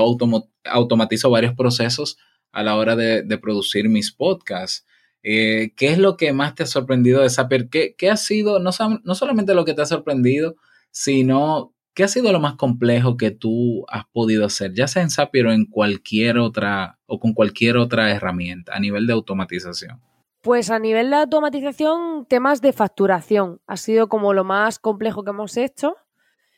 automatizo 0.65 1.29
varios 1.29 1.53
procesos 1.53 2.17
a 2.51 2.63
la 2.63 2.75
hora 2.75 2.95
de, 2.95 3.37
producir 3.37 3.89
mis 3.89 4.11
podcasts. 4.11 4.87
Eh, 5.21 5.73
¿Qué 5.77 5.89
es 5.89 5.99
lo 5.99 6.17
que 6.17 6.33
más 6.33 6.55
te 6.55 6.63
ha 6.63 6.65
sorprendido 6.65 7.21
de 7.21 7.29
Zapier? 7.29 7.69
¿Qué, 7.69 7.93
qué 7.95 8.09
ha 8.09 8.17
sido, 8.17 8.57
no, 8.57 8.71
no, 9.03 9.15
solamente 9.15 9.53
lo 9.53 9.65
que 9.65 9.75
te 9.75 9.83
ha 9.83 9.85
sorprendido, 9.85 10.55
sino 10.89 11.75
qué 11.93 12.05
ha 12.05 12.07
sido 12.07 12.31
lo 12.31 12.39
más 12.39 12.55
complejo 12.55 13.17
que 13.17 13.29
tú 13.29 13.85
has 13.87 14.05
podido 14.11 14.47
hacer, 14.47 14.73
ya 14.73 14.87
sea 14.87 15.03
en 15.03 15.11
Zapier 15.11 15.45
o 15.45 15.51
en 15.53 15.65
cualquier 15.65 16.39
otra 16.39 16.97
o 17.05 17.19
con 17.19 17.33
cualquier 17.33 17.77
otra 17.77 18.09
herramienta 18.09 18.73
a 18.73 18.79
nivel 18.79 19.05
de 19.05 19.13
automatización? 19.13 20.01
Pues 20.41 20.71
a 20.71 20.79
nivel 20.79 21.11
de 21.11 21.17
automatización, 21.17 22.25
temas 22.27 22.61
de 22.61 22.73
facturación 22.73 23.61
ha 23.67 23.77
sido 23.77 24.09
como 24.09 24.33
lo 24.33 24.43
más 24.43 24.79
complejo 24.79 25.23
que 25.23 25.29
hemos 25.29 25.55
hecho 25.55 25.97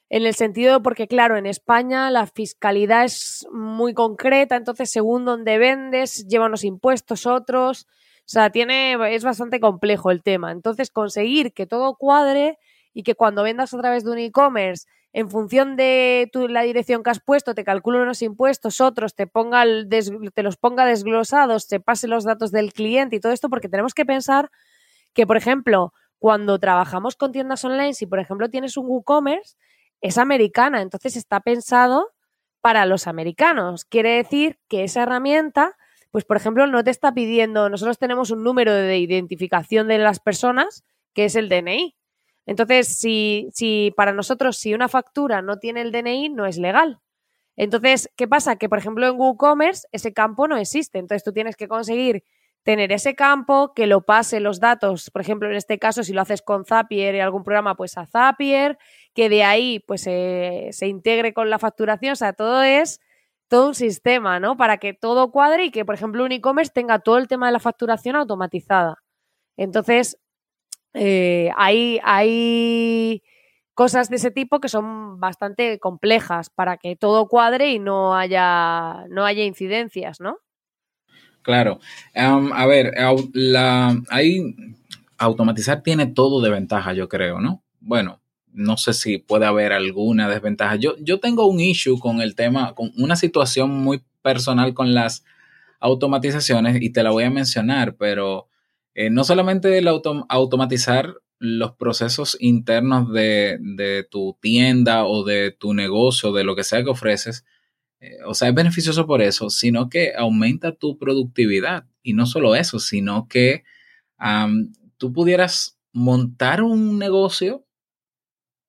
en 0.10 0.26
el 0.26 0.34
sentido 0.34 0.82
porque, 0.82 1.08
claro, 1.08 1.38
en 1.38 1.46
España 1.46 2.10
la 2.10 2.26
fiscalidad 2.26 3.06
es 3.06 3.48
muy 3.52 3.94
concreta, 3.94 4.56
entonces 4.56 4.92
según 4.92 5.24
donde 5.26 5.58
vendes, 5.58 6.28
lleva 6.28 6.48
unos 6.48 6.64
impuestos, 6.64 7.28
otros. 7.28 7.88
O 8.22 8.32
sea, 8.32 8.52
tiene, 8.52 8.98
es 9.16 9.24
bastante 9.24 9.60
complejo 9.60 10.12
el 10.12 10.22
tema. 10.22 10.52
Entonces, 10.52 10.92
conseguir 10.92 11.54
que 11.54 11.66
todo 11.66 11.96
cuadre 11.96 12.58
y 12.94 13.04
que 13.04 13.16
cuando 13.16 13.44
vendas 13.44 13.74
a 13.74 13.80
través 13.80 14.04
de 14.04 14.12
un 14.12 14.18
e-commerce, 14.20 14.88
en 15.14 15.30
función 15.30 15.76
de 15.76 16.30
tu, 16.32 16.48
la 16.48 16.62
dirección 16.62 17.02
que 17.02 17.10
has 17.10 17.20
puesto, 17.20 17.56
te 17.56 17.64
calcule 17.64 18.00
unos 18.00 18.22
impuestos, 18.22 18.82
otros 18.82 19.16
te, 19.16 19.26
ponga 19.26 19.64
te 20.34 20.44
los 20.44 20.58
ponga 20.58 20.86
desglosados, 20.86 21.68
te 21.68 21.80
pase 21.80 22.08
los 22.08 22.24
datos 22.24 22.52
del 22.52 22.74
cliente 22.74 23.16
y 23.16 23.20
todo 23.20 23.32
esto, 23.32 23.50
porque 23.50 23.70
tenemos 23.70 23.96
que 23.96 24.06
pensar 24.06 24.52
que, 25.14 25.26
por 25.26 25.38
ejemplo, 25.38 25.94
cuando 26.20 26.60
trabajamos 26.60 27.16
con 27.16 27.32
tiendas 27.32 27.64
online, 27.66 27.94
si 27.94 28.06
por 28.06 28.20
ejemplo 28.20 28.50
tienes 28.50 28.78
un 28.78 28.86
WooCommerce, 28.88 29.56
es 30.02 30.18
americana, 30.18 30.82
entonces 30.82 31.16
está 31.16 31.40
pensado 31.42 32.12
para 32.62 32.86
los 32.86 33.08
americanos. 33.08 33.86
Quiere 33.86 34.12
decir 34.12 34.60
que 34.68 34.84
esa 34.84 35.04
herramienta, 35.04 35.78
pues 36.12 36.26
por 36.26 36.38
ejemplo, 36.38 36.68
no 36.68 36.84
te 36.84 36.92
está 36.92 37.14
pidiendo, 37.14 37.70
nosotros 37.70 37.98
tenemos 37.98 38.32
un 38.32 38.44
número 38.44 38.74
de 38.74 38.98
identificación 38.98 39.88
de 39.88 39.98
las 39.98 40.20
personas, 40.20 40.84
que 41.14 41.26
es 41.26 41.36
el 41.36 41.50
DNI. 41.50 41.96
Entonces, 42.46 42.88
si, 42.98 43.50
si 43.54 43.94
para 43.96 44.12
nosotros, 44.12 44.58
si 44.58 44.74
una 44.74 44.88
factura 44.88 45.42
no 45.42 45.58
tiene 45.58 45.82
el 45.82 45.92
DNI, 45.92 46.30
no 46.30 46.46
es 46.46 46.58
legal. 46.58 47.00
Entonces, 47.56 48.10
¿qué 48.16 48.28
pasa? 48.28 48.56
Que, 48.56 48.70
por 48.70 48.80
ejemplo, 48.80 49.06
en 49.06 49.20
WooCommerce 49.20 49.88
ese 49.92 50.14
campo 50.14 50.48
no 50.48 50.58
existe. 50.58 50.98
Entonces, 50.98 51.24
tú 51.24 51.34
tienes 51.34 51.56
que 51.56 51.68
conseguir 51.68 52.24
tener 52.64 52.92
ese 52.92 53.16
campo, 53.16 53.74
que 53.74 53.88
lo 53.88 54.02
pase 54.02 54.40
los 54.40 54.60
datos, 54.60 55.10
por 55.12 55.22
ejemplo, 55.22 55.50
en 55.50 55.56
este 55.56 55.80
caso, 55.80 56.04
si 56.04 56.14
lo 56.14 56.22
haces 56.22 56.42
con 56.42 56.66
Zapier 56.66 57.16
y 57.16 57.20
algún 57.20 57.44
programa, 57.44 57.76
pues 57.76 57.98
a 57.98 58.06
Zapier, 58.06 58.78
que 59.14 59.30
de 59.30 59.44
ahí 59.44 59.80
pues 59.88 60.02
se 60.02 60.88
integre 60.88 61.34
con 61.34 61.50
la 61.50 61.60
facturación, 61.60 62.14
o 62.14 62.16
sea, 62.16 62.34
todo 62.34 62.62
es 62.64 63.00
todo 63.50 63.68
un 63.70 63.76
sistema, 63.76 64.40
¿no? 64.40 64.56
Para 64.56 64.78
que 64.78 64.94
todo 64.94 65.32
cuadre 65.32 65.66
y 65.66 65.72
que, 65.72 65.84
por 65.84 65.96
ejemplo, 65.96 66.24
un 66.24 66.32
e-commerce 66.32 66.72
tenga 66.74 67.00
todo 67.00 67.18
el 67.18 67.28
tema 67.28 67.48
de 67.48 67.54
la 67.54 67.60
facturación 67.60 68.16
automatizada. 68.16 69.04
Entonces, 69.58 70.20
eh, 70.94 71.52
hay, 71.58 72.00
hay 72.04 73.24
cosas 73.74 74.10
de 74.10 74.18
ese 74.18 74.32
tipo 74.32 74.60
que 74.60 74.70
son 74.70 75.20
bastante 75.20 75.80
complejas 75.80 76.50
para 76.50 76.78
que 76.78 76.96
todo 76.96 77.28
cuadre 77.28 77.72
y 77.72 77.80
no 77.80 78.16
haya, 78.16 79.06
no 79.10 79.26
haya 79.26 79.44
incidencias, 79.44 80.22
¿no? 80.22 80.38
Claro. 81.42 81.80
a 82.14 82.66
ver, 82.68 82.94
ahí 84.10 84.56
automatizar 85.18 85.84
tiene 85.84 86.08
todo 86.08 86.42
de 86.42 86.50
ventaja, 86.50 86.94
yo 86.94 87.10
creo, 87.10 87.42
¿no? 87.42 87.64
Bueno, 87.80 88.20
no 88.54 88.78
sé 88.78 88.94
si 88.94 89.18
puede 89.18 89.46
haber 89.46 89.74
alguna 89.74 90.30
desventaja. 90.30 90.76
Yo, 90.76 90.96
yo 91.00 91.20
tengo 91.20 91.46
un 91.46 91.60
issue 91.60 92.00
con 92.00 92.22
el 92.22 92.36
tema, 92.36 92.74
con 92.74 92.92
una 92.98 93.16
situación 93.16 93.72
muy 93.72 94.02
personal 94.22 94.74
con 94.74 94.94
las 94.94 95.24
automatizaciones 95.80 96.82
y 96.82 96.90
te 96.90 97.04
la 97.04 97.12
voy 97.12 97.24
a 97.24 97.30
mencionar, 97.30 97.96
pero 97.96 98.48
eh, 98.96 99.10
no 99.10 99.24
solamente 99.24 99.78
el 99.78 99.88
automatizar 99.88 101.16
los 101.38 101.72
procesos 101.74 102.36
internos 102.42 103.14
de, 103.14 103.58
de, 103.62 104.04
tu 104.04 104.38
tienda 104.42 105.06
o 105.06 105.24
de 105.24 105.52
tu 105.52 105.74
negocio, 105.74 106.34
de 106.34 106.44
lo 106.44 106.56
que 106.56 106.66
sea 106.66 106.84
que 106.84 106.90
ofreces, 106.90 107.46
eh, 108.00 108.18
o 108.26 108.34
sea, 108.34 108.50
es 108.50 108.56
beneficioso 108.56 109.06
por 109.06 109.22
eso, 109.22 109.50
sino 109.50 109.90
que 109.90 110.14
aumenta 110.16 110.74
tu 110.74 110.98
productividad. 110.98 111.86
Y 112.02 112.14
no 112.14 112.26
solo 112.26 112.56
eso, 112.56 112.80
sino 112.80 113.28
que 113.28 113.64
tú 114.98 115.14
pudieras 115.14 115.80
montar 115.94 116.62
un 116.62 116.98
negocio, 117.00 117.66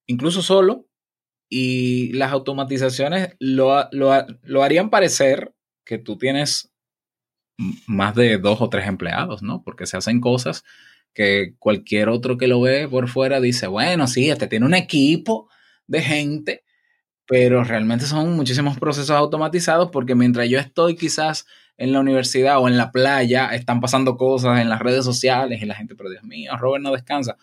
incluso 0.07 0.43
solo, 0.43 0.87
y 1.49 2.13
las 2.13 2.33
automatizaciones 2.33 3.35
lo, 3.41 3.89
lo, 3.93 4.63
harían 4.63 4.89
parecer 4.89 5.53
que 5.85 5.99
tú 5.99 6.17
tienes 6.17 6.73
más 7.87 8.15
de 8.15 8.39
dos 8.39 8.61
o 8.61 8.71
tres 8.71 8.87
empleados, 8.87 9.43
¿no? 9.43 9.63
Porque 9.63 9.87
se 9.87 9.97
hacen 9.97 10.21
cosas 10.21 10.65
que 11.13 11.55
cualquier 11.59 12.09
otro 12.09 12.39
que 12.39 12.47
lo 12.47 12.61
ve 12.61 12.89
por 12.89 13.09
fuera 13.09 13.41
dice, 13.41 13.67
bueno, 13.67 14.07
sí, 14.07 14.31
este 14.31 14.47
tiene 14.47 14.67
un 14.67 14.75
equipo 14.75 15.51
de 15.89 16.03
gente 16.03 16.65
pero 17.31 17.63
realmente 17.63 18.07
son 18.07 18.35
muchísimos 18.35 18.77
procesos 18.77 19.13
automatizados 19.13 19.91
porque 19.93 20.17
mientras 20.17 20.49
yo 20.49 20.59
estoy 20.59 20.97
quizás 20.97 21.47
en 21.77 21.93
la 21.93 22.01
universidad 22.01 22.59
o 22.59 22.67
en 22.67 22.77
la 22.77 22.91
playa, 22.91 23.55
están 23.55 23.81
pasando 23.81 24.17
cosas 24.17 24.59
en 24.59 24.69
las 24.69 24.81
redes 24.81 25.05
sociales 25.05 25.63
y 25.63 25.65
la 25.65 25.77
gente, 25.77 25.95
pero 25.95 26.11
Dios 26.11 26.25
mío, 26.25 26.57
Robert 26.57 26.83
no 26.83 26.91
descansa. 26.91 27.37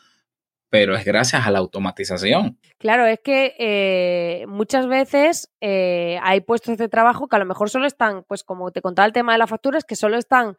Pero 0.69 0.93
es 0.93 1.05
gracias 1.05 1.47
a 1.47 1.51
la 1.51 1.59
automatización. 1.59 2.59
Claro, 2.79 3.05
es 3.05 3.21
que 3.23 3.55
eh, 3.59 4.45
muchas 4.49 4.87
veces 4.87 5.53
eh, 5.61 6.19
hay 6.21 6.41
puestos 6.41 6.77
de 6.77 6.89
trabajo 6.89 7.29
que 7.29 7.37
a 7.37 7.39
lo 7.39 7.45
mejor 7.45 7.69
solo 7.69 7.87
están, 7.87 8.25
pues 8.27 8.43
como 8.43 8.71
te 8.71 8.81
contaba 8.81 9.05
el 9.05 9.13
tema 9.13 9.31
de 9.31 9.37
las 9.37 9.49
facturas, 9.49 9.85
que 9.85 9.95
solo 9.95 10.17
están 10.17 10.57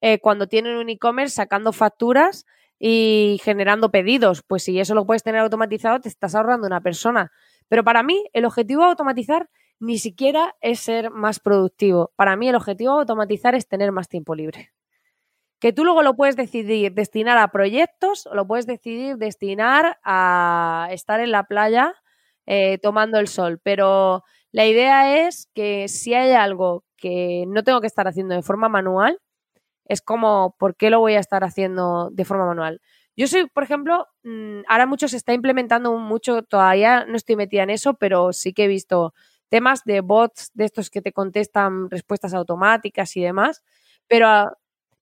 eh, 0.00 0.20
cuando 0.20 0.46
tienen 0.46 0.78
un 0.78 0.88
e-commerce 0.88 1.34
sacando 1.34 1.74
facturas 1.74 2.46
y 2.80 3.38
generando 3.44 3.90
pedidos. 3.90 4.42
Pues 4.42 4.64
si 4.64 4.80
eso 4.80 4.94
lo 4.94 5.06
puedes 5.06 5.22
tener 5.22 5.42
automatizado, 5.42 6.00
te 6.00 6.08
estás 6.08 6.34
ahorrando 6.34 6.66
una 6.66 6.80
persona. 6.80 7.30
Pero 7.68 7.84
para 7.84 8.02
mí, 8.02 8.24
el 8.32 8.46
objetivo 8.46 8.82
de 8.82 8.88
automatizar 8.88 9.50
ni 9.78 9.98
siquiera 9.98 10.56
es 10.62 10.80
ser 10.80 11.10
más 11.10 11.38
productivo. 11.38 12.12
Para 12.16 12.34
mí, 12.36 12.48
el 12.48 12.56
objetivo 12.56 12.94
de 12.94 13.00
automatizar 13.00 13.54
es 13.54 13.68
tener 13.68 13.92
más 13.92 14.08
tiempo 14.08 14.34
libre. 14.34 14.72
Que 15.60 15.74
tú 15.74 15.84
luego 15.84 16.02
lo 16.02 16.16
puedes 16.16 16.36
decidir 16.36 16.94
destinar 16.94 17.36
a 17.36 17.48
proyectos 17.48 18.26
o 18.26 18.34
lo 18.34 18.46
puedes 18.46 18.66
decidir 18.66 19.18
destinar 19.18 19.98
a 20.02 20.88
estar 20.90 21.20
en 21.20 21.30
la 21.30 21.44
playa 21.44 21.94
eh, 22.46 22.78
tomando 22.78 23.18
el 23.18 23.28
sol. 23.28 23.60
Pero 23.62 24.24
la 24.52 24.64
idea 24.64 25.26
es 25.26 25.50
que 25.54 25.86
si 25.88 26.14
hay 26.14 26.32
algo 26.32 26.84
que 26.96 27.44
no 27.46 27.62
tengo 27.62 27.82
que 27.82 27.86
estar 27.86 28.08
haciendo 28.08 28.34
de 28.34 28.42
forma 28.42 28.70
manual, 28.70 29.20
es 29.86 30.00
como, 30.02 30.54
¿por 30.58 30.76
qué 30.76 30.90
lo 30.90 31.00
voy 31.00 31.14
a 31.14 31.20
estar 31.20 31.44
haciendo 31.44 32.10
de 32.12 32.24
forma 32.24 32.46
manual? 32.46 32.80
Yo 33.16 33.26
soy, 33.26 33.46
por 33.48 33.62
ejemplo, 33.64 34.06
mm, 34.22 34.60
ahora 34.68 34.86
mucho 34.86 35.08
se 35.08 35.16
está 35.16 35.32
implementando 35.34 35.92
mucho, 35.98 36.42
todavía 36.42 37.04
no 37.06 37.16
estoy 37.16 37.36
metida 37.36 37.62
en 37.64 37.70
eso, 37.70 37.94
pero 37.94 38.32
sí 38.32 38.52
que 38.52 38.64
he 38.64 38.68
visto 38.68 39.14
temas 39.48 39.82
de 39.84 40.00
bots, 40.00 40.50
de 40.54 40.64
estos 40.64 40.90
que 40.90 41.02
te 41.02 41.12
contestan 41.12 41.90
respuestas 41.90 42.34
automáticas 42.34 43.16
y 43.16 43.22
demás. 43.22 43.62
Pero, 44.08 44.52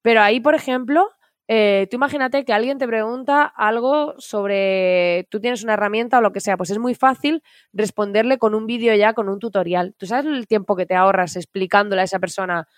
pero 0.02 0.23
ahí, 0.23 0.40
por 0.40 0.54
ejemplo, 0.54 1.08
eh, 1.49 1.87
tú 1.90 1.97
imagínate 1.97 2.44
que 2.44 2.52
alguien 2.52 2.78
te 2.78 2.87
pregunta 2.87 3.44
algo 3.44 4.14
sobre, 4.18 5.26
tú 5.30 5.40
tienes 5.40 5.62
una 5.64 5.75
herramienta 5.75 6.18
o 6.18 6.20
lo 6.20 6.32
que 6.32 6.40
sea, 6.40 6.56
pues 6.56 6.70
es 6.70 6.78
muy 6.78 6.94
fácil 6.94 7.42
responderle 7.73 8.38
con 8.38 8.54
un 8.54 8.66
vídeo 8.66 8.94
ya, 8.94 9.14
con 9.14 9.28
un 9.28 9.38
tutorial. 9.38 9.94
¿Tú 9.97 10.06
sabes 10.06 10.26
el 10.26 10.47
tiempo 10.47 10.76
que 10.76 10.87
te 10.87 10.94
ahorras 10.94 11.37
explicándole 11.37 12.02
a 12.02 12.04
esa 12.04 12.18
persona? 12.18 12.68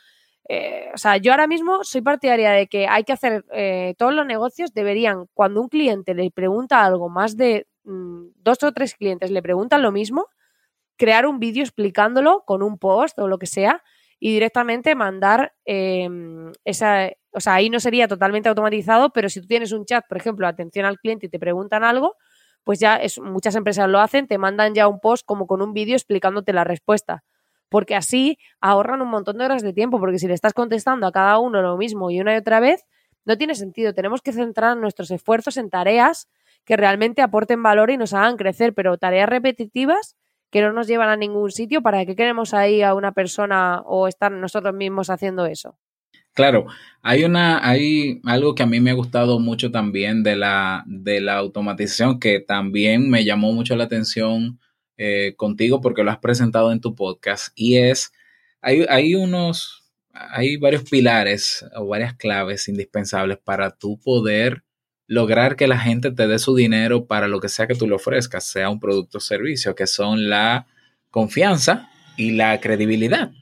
Eh, 0.52 0.90
o 0.92 0.98
sea, 0.98 1.16
yo 1.16 1.30
ahora 1.30 1.46
mismo 1.46 1.84
soy 1.84 2.00
partidaria 2.02 2.50
de 2.50 2.66
que 2.66 2.88
hay 2.88 3.04
que 3.04 3.12
hacer, 3.12 3.44
eh, 3.52 3.94
todos 3.96 4.12
los 4.12 4.26
negocios 4.26 4.74
deberían, 4.74 5.26
cuando 5.32 5.60
un 5.60 5.68
cliente 5.68 6.12
le 6.12 6.28
pregunta 6.32 6.84
algo, 6.84 7.08
más 7.08 7.36
de 7.36 7.68
mm, 7.84 8.30
dos 8.34 8.60
o 8.64 8.72
tres 8.72 8.96
clientes 8.96 9.30
le 9.30 9.42
preguntan 9.42 9.80
lo 9.80 9.92
mismo, 9.92 10.26
crear 10.96 11.26
un 11.26 11.38
vídeo 11.40 11.62
explicándolo 11.62 12.42
con 12.46 12.62
un 12.64 12.78
post 12.78 13.18
o 13.20 13.28
lo 13.28 13.38
que 13.38 13.46
sea 13.46 13.82
y 14.18 14.32
directamente 14.32 14.96
mandar 14.96 15.54
em, 15.66 16.52
esa, 16.64 17.10
o 17.32 17.40
sea, 17.40 17.54
ahí 17.54 17.70
no 17.70 17.78
sería 17.80 18.08
totalmente 18.08 18.48
automatizado, 18.48 19.10
pero 19.12 19.28
si 19.28 19.40
tú 19.40 19.46
tienes 19.46 19.72
un 19.72 19.84
chat, 19.84 20.04
por 20.08 20.18
ejemplo, 20.18 20.48
atención 20.48 20.84
al 20.84 20.98
cliente 20.98 21.26
y 21.26 21.28
te 21.30 21.38
preguntan 21.38 21.84
algo, 21.84 22.16
pues 22.64 22.80
ya 22.80 22.96
es, 22.96 23.20
muchas 23.20 23.54
empresas 23.54 23.88
lo 23.88 24.00
hacen, 24.00 24.26
te 24.26 24.38
mandan 24.38 24.74
ya 24.74 24.88
un 24.88 25.00
post 25.00 25.24
como 25.26 25.46
con 25.46 25.62
un 25.62 25.74
vídeo 25.74 25.94
explicándote 25.94 26.52
la 26.52 26.64
respuesta. 26.64 27.22
Porque 27.70 27.94
así 27.94 28.36
ahorran 28.60 29.00
un 29.00 29.08
montón 29.08 29.38
de 29.38 29.46
horas 29.46 29.62
de 29.62 29.72
tiempo, 29.72 29.98
porque 29.98 30.18
si 30.18 30.28
le 30.28 30.34
estás 30.34 30.52
contestando 30.52 31.06
a 31.06 31.12
cada 31.12 31.38
uno 31.38 31.62
lo 31.62 31.78
mismo 31.78 32.10
y 32.10 32.20
una 32.20 32.34
y 32.34 32.36
otra 32.36 32.60
vez, 32.60 32.84
no 33.24 33.38
tiene 33.38 33.54
sentido. 33.54 33.94
Tenemos 33.94 34.20
que 34.20 34.32
centrar 34.32 34.76
nuestros 34.76 35.10
esfuerzos 35.10 35.56
en 35.56 35.70
tareas 35.70 36.28
que 36.64 36.76
realmente 36.76 37.22
aporten 37.22 37.62
valor 37.62 37.90
y 37.90 37.96
nos 37.96 38.12
hagan 38.12 38.36
crecer, 38.36 38.74
pero 38.74 38.98
tareas 38.98 39.28
repetitivas 39.28 40.16
que 40.50 40.60
no 40.60 40.72
nos 40.72 40.88
llevan 40.88 41.08
a 41.08 41.16
ningún 41.16 41.50
sitio, 41.52 41.80
¿para 41.80 42.04
qué 42.04 42.16
queremos 42.16 42.54
ahí 42.54 42.82
a 42.82 42.94
una 42.94 43.12
persona 43.12 43.82
o 43.86 44.08
estar 44.08 44.32
nosotros 44.32 44.74
mismos 44.74 45.08
haciendo 45.08 45.46
eso? 45.46 45.78
Claro, 46.32 46.66
hay 47.02 47.24
una, 47.24 47.66
hay 47.66 48.20
algo 48.24 48.54
que 48.54 48.62
a 48.62 48.66
mí 48.66 48.80
me 48.80 48.90
ha 48.90 48.94
gustado 48.94 49.40
mucho 49.40 49.70
también 49.70 50.22
de 50.22 50.36
la, 50.36 50.84
de 50.86 51.20
la 51.20 51.36
automatización, 51.36 52.20
que 52.20 52.40
también 52.40 53.10
me 53.10 53.24
llamó 53.24 53.52
mucho 53.52 53.76
la 53.76 53.84
atención 53.84 54.58
eh, 55.02 55.32
contigo 55.34 55.80
porque 55.80 56.04
lo 56.04 56.10
has 56.10 56.18
presentado 56.18 56.72
en 56.72 56.82
tu 56.82 56.94
podcast, 56.94 57.48
y 57.54 57.78
es, 57.78 58.12
hay, 58.60 58.84
hay 58.90 59.14
unos, 59.14 59.90
hay 60.12 60.58
varios 60.58 60.82
pilares 60.82 61.64
o 61.74 61.86
varias 61.86 62.14
claves 62.16 62.68
indispensables 62.68 63.38
para 63.38 63.70
tu 63.70 63.98
poder 63.98 64.62
lograr 65.06 65.56
que 65.56 65.66
la 65.66 65.78
gente 65.78 66.10
te 66.10 66.26
dé 66.26 66.38
su 66.38 66.54
dinero 66.54 67.06
para 67.06 67.28
lo 67.28 67.40
que 67.40 67.48
sea 67.48 67.66
que 67.66 67.74
tú 67.74 67.88
le 67.88 67.94
ofrezcas, 67.94 68.44
sea 68.44 68.68
un 68.68 68.78
producto 68.78 69.16
o 69.16 69.20
servicio, 69.22 69.74
que 69.74 69.86
son 69.86 70.28
la 70.28 70.66
confianza 71.08 71.88
y 72.18 72.32
la 72.32 72.60
credibilidad. 72.60 73.32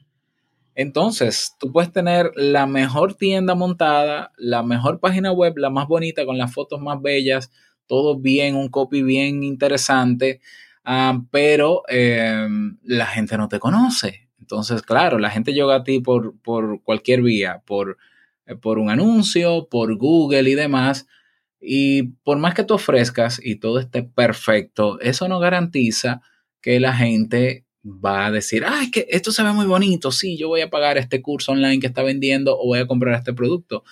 Entonces, 0.75 1.55
tú 1.59 1.73
puedes 1.73 1.91
tener 1.91 2.31
la 2.37 2.67
mejor 2.67 3.15
tienda 3.15 3.53
montada, 3.53 4.31
la 4.37 4.63
mejor 4.63 5.01
página 5.01 5.33
web, 5.33 5.57
la 5.57 5.69
más 5.69 5.89
bonita, 5.89 6.25
con 6.25 6.37
las 6.37 6.53
fotos 6.53 6.79
más 6.79 7.01
bellas, 7.01 7.51
todo 7.85 8.17
bien, 8.17 8.55
un 8.55 8.69
copy 8.69 9.03
bien 9.03 9.43
interesante, 9.43 10.39
ah, 10.83 11.21
pero 11.31 11.83
em, 11.87 12.77
la 12.83 13.05
gente 13.05 13.37
no 13.37 13.47
te 13.47 13.59
conoce. 13.59 14.29
Entonces, 14.39 14.81
claro, 14.81 15.19
la 15.19 15.29
gente 15.29 15.53
llega 15.53 15.75
a 15.75 15.83
ti 15.83 15.99
por, 15.99 16.39
por 16.41 16.81
cualquier 16.83 17.21
vía, 17.21 17.61
por, 17.65 17.97
eh, 18.45 18.55
por 18.55 18.79
un 18.79 18.89
anuncio, 18.89 19.67
por 19.69 19.95
Google 19.97 20.49
y 20.49 20.55
demás, 20.55 21.07
y 21.61 22.03
por 22.23 22.37
más 22.39 22.53
que 22.55 22.63
tú 22.63 22.75
ofrezcas 22.75 23.39
y 23.43 23.57
todo 23.57 23.79
esté 23.79 24.03
perfecto, 24.03 24.99
eso 25.01 25.27
no 25.27 25.39
garantiza 25.39 26.21
que 26.61 26.79
la 26.79 26.95
gente 26.95 27.65
va 27.83 28.25
a 28.27 28.31
decir, 28.31 28.63
ay, 28.65 28.91
que 28.91 29.07
esto 29.09 29.31
se 29.31 29.43
ve 29.43 29.51
muy 29.53 29.65
bonito, 29.65 30.11
sí, 30.11 30.37
yo 30.37 30.47
voy 30.47 30.61
a 30.61 30.69
pagar 30.69 30.97
este 30.97 31.21
curso 31.21 31.51
online 31.51 31.79
que 31.79 31.87
está 31.87 32.03
vendiendo 32.03 32.57
o 32.57 32.67
voy 32.67 32.79
a 32.79 32.87
comprar 32.87 33.15
este 33.15 33.33
producto. 33.33 33.83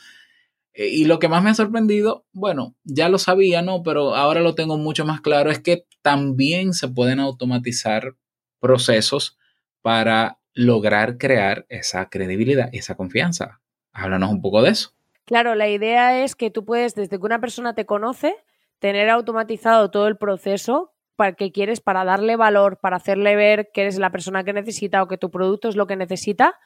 Eh, 0.78 0.90
y 0.90 1.06
lo 1.06 1.18
que 1.18 1.28
más 1.28 1.44
me 1.44 1.50
ha 1.50 1.56
sorprendido, 1.56 2.26
bueno, 2.32 2.76
ya 2.84 3.10
lo 3.10 3.18
sabía, 3.18 3.64
¿no? 3.64 3.82
Pero 3.82 4.16
ahora 4.16 4.42
lo 4.42 4.54
tengo 4.54 4.78
mucho 4.78 5.06
más 5.06 5.22
claro, 5.22 5.50
es 5.50 5.60
que 5.60 5.88
también 6.04 6.74
se 6.74 6.88
pueden 6.88 7.20
automatizar 7.20 8.16
procesos 8.60 9.40
para 9.82 10.40
lograr 10.54 11.18
crear 11.18 11.66
esa 11.70 12.10
credibilidad, 12.10 12.70
esa 12.74 12.96
confianza. 12.96 13.60
Háblanos 13.92 14.30
un 14.30 14.42
poco 14.42 14.62
de 14.62 14.70
eso. 14.70 14.92
Claro, 15.26 15.56
la 15.56 15.68
idea 15.68 16.24
es 16.24 16.36
que 16.36 16.52
tú 16.52 16.64
puedes, 16.64 16.94
desde 16.94 17.18
que 17.18 17.26
una 17.26 17.42
persona 17.42 17.74
te 17.74 17.88
conoce, 17.88 18.36
tener 18.80 19.10
automatizado 19.10 19.90
todo 19.90 20.08
el 20.08 20.18
proceso 20.18 20.94
para 21.16 21.34
que 21.34 21.52
quieres 21.52 21.82
para 21.82 22.06
darle 22.06 22.36
valor, 22.36 22.78
para 22.78 22.98
hacerle 22.98 23.36
ver 23.36 23.72
que 23.74 23.82
eres 23.82 23.98
la 23.98 24.12
persona 24.12 24.44
que 24.44 24.54
necesita 24.54 25.02
o 25.02 25.08
que 25.08 25.18
tu 25.18 25.32
producto 25.32 25.68
es 25.68 25.76
lo 25.76 25.88
que 25.88 25.96
necesita. 25.96 26.60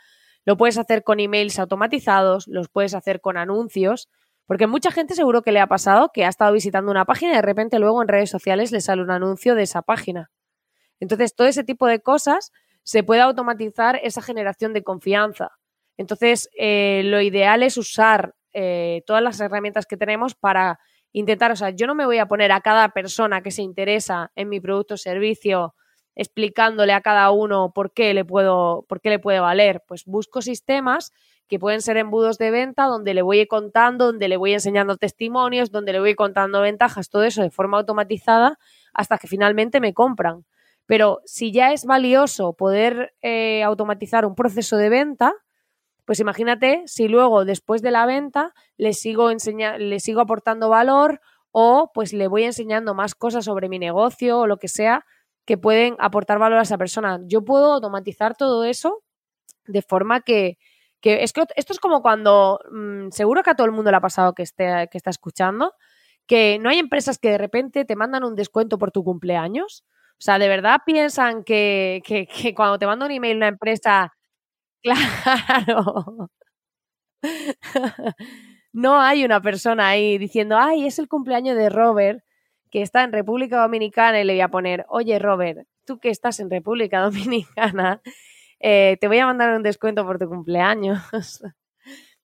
Lo 0.46 0.58
puedes 0.58 0.78
hacer 0.78 1.04
con 1.04 1.20
emails 1.20 1.60
automatizados, 1.60 2.48
los 2.48 2.70
puedes 2.70 2.94
hacer 2.94 3.22
con 3.22 3.38
anuncios, 3.38 4.10
porque 4.46 4.68
mucha 4.68 4.92
gente 4.92 5.14
seguro 5.14 5.44
que 5.44 5.52
le 5.52 5.60
ha 5.60 5.68
pasado 5.68 6.12
que 6.14 6.26
ha 6.26 6.30
estado 6.30 6.54
visitando 6.54 6.92
una 6.92 7.06
página 7.06 7.32
y 7.32 7.36
de 7.36 7.42
repente 7.42 7.80
luego 7.80 8.02
en 8.02 8.08
redes 8.08 8.30
sociales 8.30 8.72
le 8.72 8.82
sale 8.82 9.02
un 9.02 9.12
anuncio 9.12 9.56
de 9.56 9.64
esa 9.64 9.82
página. 9.82 10.32
Entonces, 11.00 11.36
todo 11.36 11.48
ese 11.48 11.64
tipo 11.64 11.88
de 11.88 12.02
cosas 12.02 12.52
se 12.84 13.04
puede 13.04 13.22
automatizar 13.22 14.00
esa 14.04 14.22
generación 14.22 14.74
de 14.74 14.84
confianza. 14.84 15.50
Entonces, 15.98 16.50
eh, 16.58 17.02
lo 17.06 17.22
ideal 17.22 17.64
es 17.64 17.78
usar 17.78 18.36
eh, 18.54 19.04
todas 19.06 19.24
las 19.24 19.40
herramientas 19.40 19.86
que 19.86 19.98
tenemos 19.98 20.36
para 20.36 20.80
intentar, 21.14 21.52
o 21.52 21.56
sea, 21.56 21.70
yo 21.72 21.88
no 21.88 21.96
me 21.96 22.06
voy 22.06 22.18
a 22.18 22.28
poner 22.28 22.52
a 22.52 22.62
cada 22.62 22.90
persona 22.90 23.42
que 23.42 23.52
se 23.52 23.62
interesa 23.62 24.32
en 24.36 24.50
mi 24.50 24.60
producto 24.60 24.96
o 24.96 24.98
servicio 24.98 25.76
explicándole 26.16 26.94
a 26.94 27.02
cada 27.02 27.32
uno 27.32 27.72
por 27.74 27.92
qué 27.92 28.14
le 28.14 28.26
puedo, 28.26 28.86
por 28.88 29.02
qué 29.02 29.10
le 29.10 29.20
puede 29.20 29.40
valer. 29.40 29.84
Pues 29.88 30.06
busco 30.06 30.42
sistemas 30.42 31.12
que 31.48 31.60
pueden 31.60 31.82
ser 31.82 31.98
embudos 31.98 32.38
de 32.38 32.50
venta 32.50 32.86
donde 32.86 33.14
le 33.14 33.22
voy 33.22 33.46
contando, 33.46 34.06
donde 34.06 34.30
le 34.30 34.38
voy 34.38 34.54
enseñando 34.54 34.96
testimonios, 34.98 35.70
donde 35.70 35.92
le 35.92 36.00
voy 36.00 36.16
contando 36.16 36.62
ventajas, 36.62 37.10
todo 37.10 37.24
eso 37.24 37.42
de 37.42 37.50
forma 37.50 37.78
automatizada 37.78 38.58
hasta 38.94 39.18
que 39.18 39.28
finalmente 39.28 39.82
me 39.82 39.94
compran. 39.94 40.46
Pero 40.86 41.20
si 41.26 41.52
ya 41.52 41.74
es 41.74 41.86
valioso 41.86 42.54
poder 42.54 43.14
eh, 43.22 43.64
automatizar 43.64 44.26
un 44.26 44.36
proceso 44.36 44.78
de 44.78 44.90
venta, 44.90 45.34
pues 46.06 46.20
imagínate 46.20 46.84
si 46.88 47.08
luego, 47.08 47.46
después 47.46 47.82
de 47.82 47.92
la 47.92 48.06
venta, 48.06 48.54
le 48.78 48.94
sigo, 48.94 49.30
le 49.30 50.00
sigo 50.00 50.22
aportando 50.22 50.70
valor 50.70 51.22
o 51.52 51.92
pues 51.94 52.14
le 52.14 52.28
voy 52.28 52.44
enseñando 52.44 52.94
más 52.94 53.14
cosas 53.16 53.46
sobre 53.46 53.70
mi 53.70 53.80
negocio 53.80 54.40
o 54.40 54.48
lo 54.48 54.58
que 54.58 54.68
sea 54.68 55.06
que 55.52 55.58
pueden 55.58 55.98
aportar 56.00 56.40
valor 56.40 56.60
a 56.60 56.62
esa 56.62 56.78
persona. 56.78 57.20
Yo 57.26 57.44
puedo 57.44 57.74
automatizar 57.74 58.38
todo 58.38 58.64
eso 58.64 59.04
de 59.66 59.82
forma 59.82 60.22
que, 60.22 60.58
que 61.02 61.24
es 61.24 61.34
que 61.34 61.44
esto 61.58 61.74
es 61.74 61.80
como 61.82 62.02
cuando, 62.02 62.62
mm, 62.72 63.10
seguro 63.12 63.44
que 63.44 63.50
a 63.50 63.56
todo 63.56 63.66
el 63.68 63.74
mundo 63.74 63.92
le 63.92 63.98
ha 63.98 64.02
pasado 64.02 64.34
que, 64.34 64.44
esté, 64.44 64.88
que 64.90 64.98
está 64.98 65.10
escuchando, 65.10 65.74
que 66.26 66.58
no 66.62 66.70
hay 66.70 66.80
empresas 66.80 67.18
que 67.20 67.32
de 67.32 67.38
repente 67.38 67.84
te 67.84 67.98
mandan 67.98 68.24
un 68.24 68.36
descuento 68.36 68.78
por 68.78 68.92
tu 68.92 69.04
cumpleaños. 69.04 69.84
O 70.14 70.22
sea, 70.24 70.40
¿de 70.40 70.48
verdad 70.48 70.80
piensan 70.86 71.44
que, 71.44 72.02
que, 72.06 72.28
que 72.28 72.56
cuando 72.56 72.80
te 72.80 72.88
manda 72.88 73.06
un 73.06 73.12
email 73.12 73.36
una 73.38 73.50
empresa 73.50 74.14
Claro. 74.84 76.30
no 78.74 79.00
hay 79.02 79.26
una 79.26 79.42
persona 79.42 79.90
ahí 79.90 80.18
diciendo, 80.18 80.58
ay, 80.58 80.88
es 80.88 80.98
el 81.00 81.10
cumpleaños 81.10 81.58
de 81.58 81.70
Robert, 81.70 82.24
que 82.72 82.82
está 82.82 83.04
en 83.04 83.12
República 83.12 83.62
Dominicana, 83.62 84.22
y 84.22 84.24
le 84.24 84.34
voy 84.34 84.42
a 84.42 84.48
poner, 84.48 84.86
oye, 84.88 85.20
Robert, 85.20 85.68
tú 85.86 86.00
que 86.00 86.10
estás 86.10 86.40
en 86.40 86.50
República 86.50 87.02
Dominicana, 87.02 88.02
eh, 88.60 88.98
te 89.00 89.08
voy 89.08 89.20
a 89.20 89.26
mandar 89.26 89.56
un 89.56 89.64
descuento 89.64 90.06
por 90.06 90.18
tu 90.18 90.28
cumpleaños. 90.28 91.00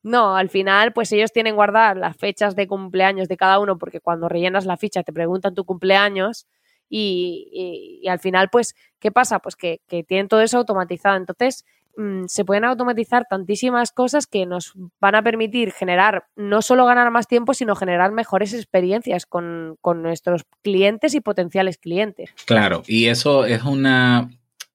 no, 0.04 0.36
al 0.36 0.50
final, 0.50 0.94
pues 0.94 1.12
ellos 1.12 1.32
tienen 1.32 1.56
guardadas 1.56 1.98
las 1.98 2.18
fechas 2.18 2.56
de 2.56 2.68
cumpleaños 2.68 3.28
de 3.28 3.38
cada 3.38 3.60
uno, 3.60 3.78
porque 3.78 4.00
cuando 4.00 4.30
rellenas 4.30 4.66
la 4.66 4.78
ficha 4.78 5.04
te 5.04 5.14
preguntan 5.14 5.54
tu 5.54 5.66
cumpleaños. 5.66 6.48
Y, 6.90 8.04
al 8.08 8.20
final, 8.20 8.50
pues, 8.52 8.76
¿qué 9.00 9.12
pasa? 9.12 9.40
Pues 9.40 9.56
que, 9.56 9.82
tienen 10.08 10.28
todo 10.28 10.42
eso 10.42 10.58
automatizado. 10.58 11.18
Entonces, 11.18 11.66
Mm, 11.98 12.26
se 12.28 12.46
pueden 12.46 12.64
automatizar 12.64 13.26
tantísimas 13.28 13.92
cosas 13.92 14.28
que 14.28 14.46
nos 14.46 14.74
van 15.02 15.16
a 15.16 15.24
permitir 15.24 15.72
generar, 15.72 16.26
no 16.36 16.62
solo 16.62 16.86
ganar 16.86 17.10
más 17.10 17.28
tiempo, 17.28 17.56
sino 17.56 17.76
generar 17.76 18.12
mejores 18.12 18.54
experiencias 18.54 19.26
con, 19.26 19.80
nuestros 19.84 20.44
clientes 20.62 21.16
y 21.16 21.22
potenciales 21.22 21.80
clientes. 21.80 22.30
Claro, 22.46 22.84
y 22.86 23.08
eso 23.08 23.46
es 23.46 23.64
una 23.64 24.30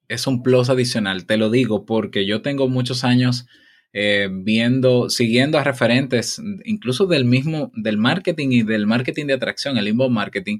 es 0.08 0.26
un 0.26 0.42
plus 0.42 0.68
adicional, 0.68 1.24
te 1.24 1.36
lo 1.36 1.48
digo, 1.48 1.86
porque 1.86 2.26
yo 2.26 2.42
tengo 2.42 2.68
muchos 2.68 3.04
años 3.04 3.46
eh, 3.92 4.28
viendo, 4.30 5.08
siguiendo 5.08 5.58
a 5.58 5.64
referentes, 5.64 6.42
incluso 6.64 7.06
del 7.06 7.24
mismo, 7.24 7.70
del 7.76 7.98
marketing 7.98 8.48
y 8.50 8.62
del 8.62 8.86
marketing 8.86 9.26
de 9.26 9.34
atracción, 9.34 9.78
el 9.78 9.88
inbound 9.88 10.12
marketing. 10.12 10.58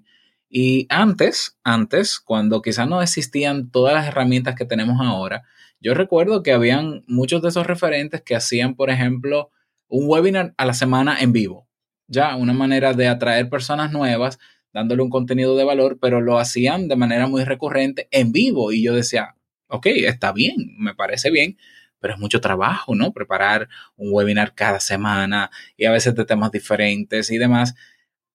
Y 0.54 0.86
antes, 0.90 1.58
antes, 1.64 2.20
cuando 2.20 2.60
quizás 2.60 2.86
no 2.86 3.00
existían 3.00 3.70
todas 3.70 3.94
las 3.94 4.06
herramientas 4.06 4.54
que 4.54 4.66
tenemos 4.66 4.98
ahora, 5.00 5.44
yo 5.80 5.94
recuerdo 5.94 6.42
que 6.42 6.52
habían 6.52 7.04
muchos 7.06 7.40
de 7.40 7.48
esos 7.48 7.66
referentes 7.66 8.20
que 8.20 8.36
hacían, 8.36 8.74
por 8.74 8.90
ejemplo, 8.90 9.48
un 9.88 10.04
webinar 10.06 10.52
a 10.58 10.66
la 10.66 10.74
semana 10.74 11.16
en 11.18 11.32
vivo. 11.32 11.70
Ya, 12.06 12.36
una 12.36 12.52
manera 12.52 12.92
de 12.92 13.08
atraer 13.08 13.48
personas 13.48 13.92
nuevas, 13.92 14.38
dándole 14.74 15.02
un 15.02 15.08
contenido 15.08 15.56
de 15.56 15.64
valor, 15.64 15.98
pero 15.98 16.20
lo 16.20 16.38
hacían 16.38 16.86
de 16.86 16.96
manera 16.96 17.26
muy 17.26 17.44
recurrente 17.44 18.08
en 18.10 18.30
vivo. 18.30 18.72
Y 18.72 18.82
yo 18.82 18.94
decía, 18.94 19.36
ok, 19.68 19.86
está 19.86 20.32
bien, 20.32 20.76
me 20.76 20.94
parece 20.94 21.30
bien, 21.30 21.56
pero 21.98 22.12
es 22.12 22.20
mucho 22.20 22.42
trabajo, 22.42 22.94
¿no? 22.94 23.12
Preparar 23.12 23.70
un 23.96 24.12
webinar 24.12 24.54
cada 24.54 24.80
semana 24.80 25.50
y 25.78 25.86
a 25.86 25.92
veces 25.92 26.14
de 26.14 26.26
temas 26.26 26.52
diferentes 26.52 27.30
y 27.30 27.38
demás. 27.38 27.74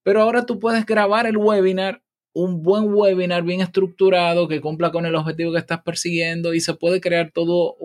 Pero 0.01 0.23
ahora 0.23 0.47
tú 0.47 0.58
puedes 0.58 0.84
grabar 0.84 1.27
el 1.27 1.38
webinar 1.38 2.01
un 2.38 2.62
buen 2.62 2.93
webinar 2.93 3.41
bien 3.41 3.62
estructurado 3.62 4.47
que 4.47 4.62
cumpla 4.62 4.91
con 4.91 5.08
el 5.08 5.15
objetivo 5.15 5.54
que 5.54 5.58
estás 5.58 5.82
persiguiendo 5.82 6.54
y 6.54 6.62
se 6.62 6.76
puede 6.76 7.02
crear 7.02 7.32
todo 7.32 7.76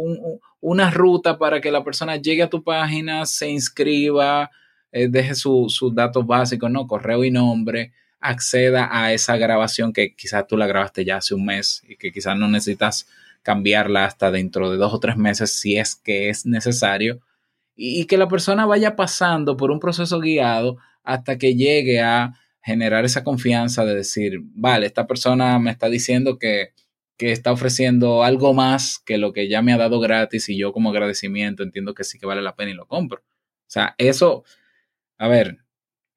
una 0.60 0.90
ruta 0.90 1.38
para 1.38 1.62
que 1.62 1.70
la 1.70 1.82
persona 1.82 2.16
llegue 2.16 2.42
a 2.42 2.50
tu 2.50 2.62
página, 2.62 3.24
se 3.24 3.48
inscriba, 3.48 4.50
eh, 4.92 5.08
deje 5.08 5.34
sus 5.34 5.94
datos 5.94 6.26
básicos, 6.26 6.70
¿no? 6.70 6.86
Correo 6.86 7.24
y 7.24 7.30
nombre, 7.30 7.92
acceda 8.20 8.90
a 8.92 9.14
esa 9.14 9.38
grabación 9.38 9.90
que 9.90 10.14
quizás 10.14 10.46
tú 10.46 10.58
la 10.58 10.66
grabaste 10.66 11.06
ya 11.06 11.16
hace 11.16 11.34
un 11.34 11.46
mes 11.46 11.82
y 11.88 11.96
que 11.96 12.12
quizás 12.12 12.36
no 12.36 12.46
necesitas 12.46 13.08
cambiarla 13.40 14.04
hasta 14.04 14.30
dentro 14.30 14.70
de 14.70 14.76
dos 14.76 14.92
o 14.92 15.00
tres 15.00 15.16
meses 15.16 15.58
si 15.58 15.78
es 15.78 15.96
que 15.96 16.28
es 16.28 16.44
necesario. 16.44 17.20
y, 17.74 18.04
que 18.04 18.18
la 18.18 18.28
persona 18.28 18.66
vaya 18.66 18.96
pasando 18.96 19.56
por 19.56 19.70
un 19.70 19.80
proceso 19.80 20.20
guiado 20.20 20.76
hasta 21.04 21.38
que 21.38 21.56
llegue 21.56 22.02
a 22.02 22.34
generar 22.62 23.04
esa 23.04 23.24
confianza 23.24 23.84
de 23.84 23.94
decir, 23.94 24.40
vale, 24.54 24.86
esta 24.86 25.06
persona 25.06 25.58
me 25.58 25.70
está 25.70 25.88
diciendo 25.88 26.38
que, 26.38 26.72
que 27.18 27.32
está 27.32 27.52
ofreciendo 27.52 28.24
algo 28.24 28.54
más 28.54 28.98
que 29.04 29.18
lo 29.18 29.32
que 29.32 29.48
ya 29.48 29.62
me 29.62 29.72
ha 29.72 29.78
dado 29.78 30.00
gratis 30.00 30.48
y 30.48 30.58
yo 30.58 30.72
como 30.72 30.90
agradecimiento 30.90 31.62
entiendo 31.62 31.94
que 31.94 32.04
sí 32.04 32.18
que 32.18 32.26
vale 32.26 32.42
la 32.42 32.56
pena 32.56 32.70
y 32.70 32.74
lo 32.74 32.86
compro. 32.86 33.20
O 33.20 33.70
sea, 33.72 33.94
eso, 33.98 34.44
a 35.18 35.28
ver, 35.28 35.58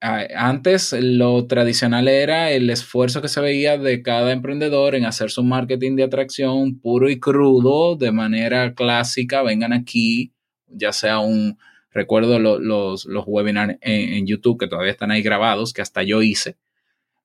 antes 0.01 0.93
lo 0.93 1.47
tradicional 1.47 2.07
era 2.07 2.51
el 2.51 2.69
esfuerzo 2.69 3.21
que 3.21 3.27
se 3.27 3.41
veía 3.41 3.77
de 3.77 4.03
cada 4.03 4.31
emprendedor 4.31 4.93
en 4.95 5.05
hacer 5.05 5.31
su 5.31 5.43
marketing 5.43 5.95
de 5.95 6.03
atracción 6.03 6.79
puro 6.79 7.09
y 7.09 7.19
crudo, 7.19 7.95
de 7.95 8.11
manera 8.11 8.73
clásica, 8.75 9.41
vengan 9.41 9.73
aquí, 9.73 10.33
ya 10.67 10.91
sea 10.91 11.19
un, 11.19 11.57
recuerdo 11.95 12.39
los, 12.39 13.05
los 13.05 13.23
webinars 13.25 13.77
en, 13.81 14.27
YouTube 14.27 14.59
que 14.59 14.67
todavía 14.67 14.91
están 14.91 15.11
ahí 15.11 15.23
grabados, 15.23 15.73
que 15.73 15.81
hasta 15.81 16.03
yo 16.03 16.21
hice, 16.21 16.57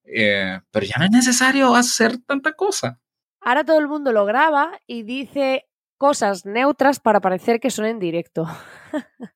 eh, 0.04 0.61
pero 0.70 0.87
ya 0.87 0.96
no 0.98 1.04
es 1.04 1.11
necesario 1.11 1.74
hacer 1.74 2.18
tanta 2.18 2.52
cosa. 2.52 3.00
Ahora 3.40 3.64
todo 3.64 3.80
el 3.80 3.88
mundo 3.88 4.12
lo 4.12 4.24
graba 4.24 4.78
y 4.87 5.02
dice 5.02 5.66
cosas 5.98 6.46
neutras 6.46 7.00
para 7.00 7.20
parecer 7.20 7.59
que 7.59 7.70
son 7.70 7.85
en 7.85 7.98
directo. 7.98 8.46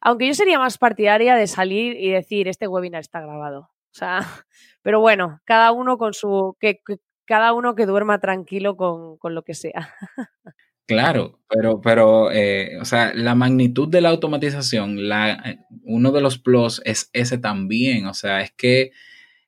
Aunque 0.00 0.26
yo 0.26 0.34
sería 0.34 0.58
más 0.58 0.78
partidaria 0.78 1.36
de 1.36 1.46
salir 1.46 1.96
y 2.00 2.10
decir, 2.10 2.48
este 2.48 2.66
webinar 2.66 3.00
está 3.00 3.20
grabado. 3.20 3.60
O 3.60 3.94
sea, 3.94 4.20
pero 4.82 5.00
bueno, 5.00 5.40
cada 5.44 5.70
uno 5.72 5.98
con 5.98 6.14
su. 6.14 6.56
Que, 6.58 6.80
cada 7.26 7.52
uno 7.52 7.74
que 7.74 7.86
duerma 7.86 8.20
tranquilo 8.20 8.76
con, 8.76 9.18
con 9.18 9.34
lo 9.34 9.42
que 9.42 9.54
sea. 9.54 9.94
Claro, 10.88 11.38
pero, 11.48 11.80
pero 11.80 12.30
eh, 12.32 12.76
o 12.80 12.84
sea, 12.84 13.12
la 13.14 13.34
magnitud 13.34 13.88
de 13.88 14.00
la 14.00 14.08
automatización, 14.10 15.08
la, 15.08 15.32
eh, 15.32 15.58
uno 15.84 16.10
de 16.10 16.20
los 16.20 16.38
plus 16.38 16.82
es 16.84 17.08
ese 17.12 17.38
también. 17.38 18.06
O 18.06 18.14
sea, 18.14 18.42
es 18.42 18.52
que 18.52 18.90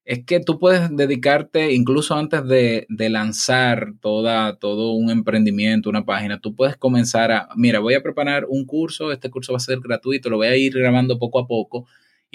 es 0.07 0.25
que 0.27 0.41
tú 0.41 0.59
puedes 0.59 0.95
dedicarte, 0.97 1.73
incluso 1.73 2.15
antes 2.15 2.47
de, 2.47 2.87
lanzar 3.11 3.95
toda, 4.03 4.57
todo 4.59 4.93
un 4.93 5.11
emprendimiento, 5.11 5.91
una 5.91 6.05
página, 6.05 6.41
tú 6.41 6.55
puedes 6.55 6.77
comenzar 6.77 7.33
a, 7.33 7.49
mira, 7.57 7.81
voy 7.81 7.95
a 7.95 8.03
preparar 8.03 8.47
un 8.49 8.67
curso, 8.67 9.13
este 9.13 9.31
curso 9.31 9.53
va 9.53 9.59
a 9.59 9.61
ser 9.61 9.81
gratuito, 9.81 10.31
lo 10.31 10.37
voy 10.39 10.49
a 10.49 10.57
ir 10.57 10.75
grabando 10.75 11.19
poco 11.19 11.39
a 11.41 11.47
poco 11.49 11.87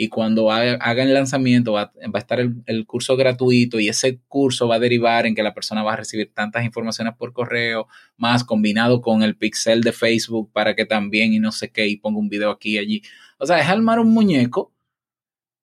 y 0.01 0.07
cuando 0.07 0.49
haga, 0.49 1.03
el 1.03 1.13
lanzamiento 1.13 1.73
va, 1.73 1.91
a 2.13 2.17
estar 2.17 2.39
el, 2.39 2.63
el, 2.67 2.85
curso 2.85 3.17
gratuito 3.17 3.81
y 3.81 3.89
ese 3.89 4.21
curso 4.29 4.65
va 4.65 4.75
a 4.75 4.79
derivar 4.79 5.25
en 5.25 5.35
que 5.35 5.43
la 5.43 5.53
persona 5.53 5.83
va 5.83 5.91
a 5.91 5.97
recibir 5.97 6.33
tantas 6.33 6.63
informaciones 6.63 7.15
por 7.17 7.33
correo, 7.33 7.85
más 8.15 8.45
combinado 8.45 9.01
con 9.01 9.23
el 9.23 9.35
pixel 9.35 9.81
de 9.81 9.91
Facebook 9.91 10.53
para 10.53 10.73
que 10.73 10.85
también 10.85 11.33
y 11.33 11.39
no 11.39 11.51
sé 11.51 11.69
qué, 11.73 11.85
y 11.85 11.97
ponga 11.97 12.17
un 12.17 12.29
video 12.29 12.49
aquí 12.49 12.75
y 12.75 12.77
allí. 12.77 13.01
O 13.39 13.45
sea, 13.45 13.59
es 13.59 13.67
armar 13.67 13.99
un 13.99 14.13
muñeco 14.13 14.73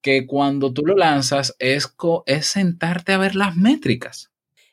que 0.02 0.26
cuando 0.26 0.70
tú 0.70 0.82
lo 0.84 0.96
lanzas 0.96 1.56
es, 1.58 1.96
es 2.26 2.46
sentarte 2.46 3.14
a 3.14 3.18
ver 3.18 3.36
las 3.36 3.56
métricas. 3.56 4.30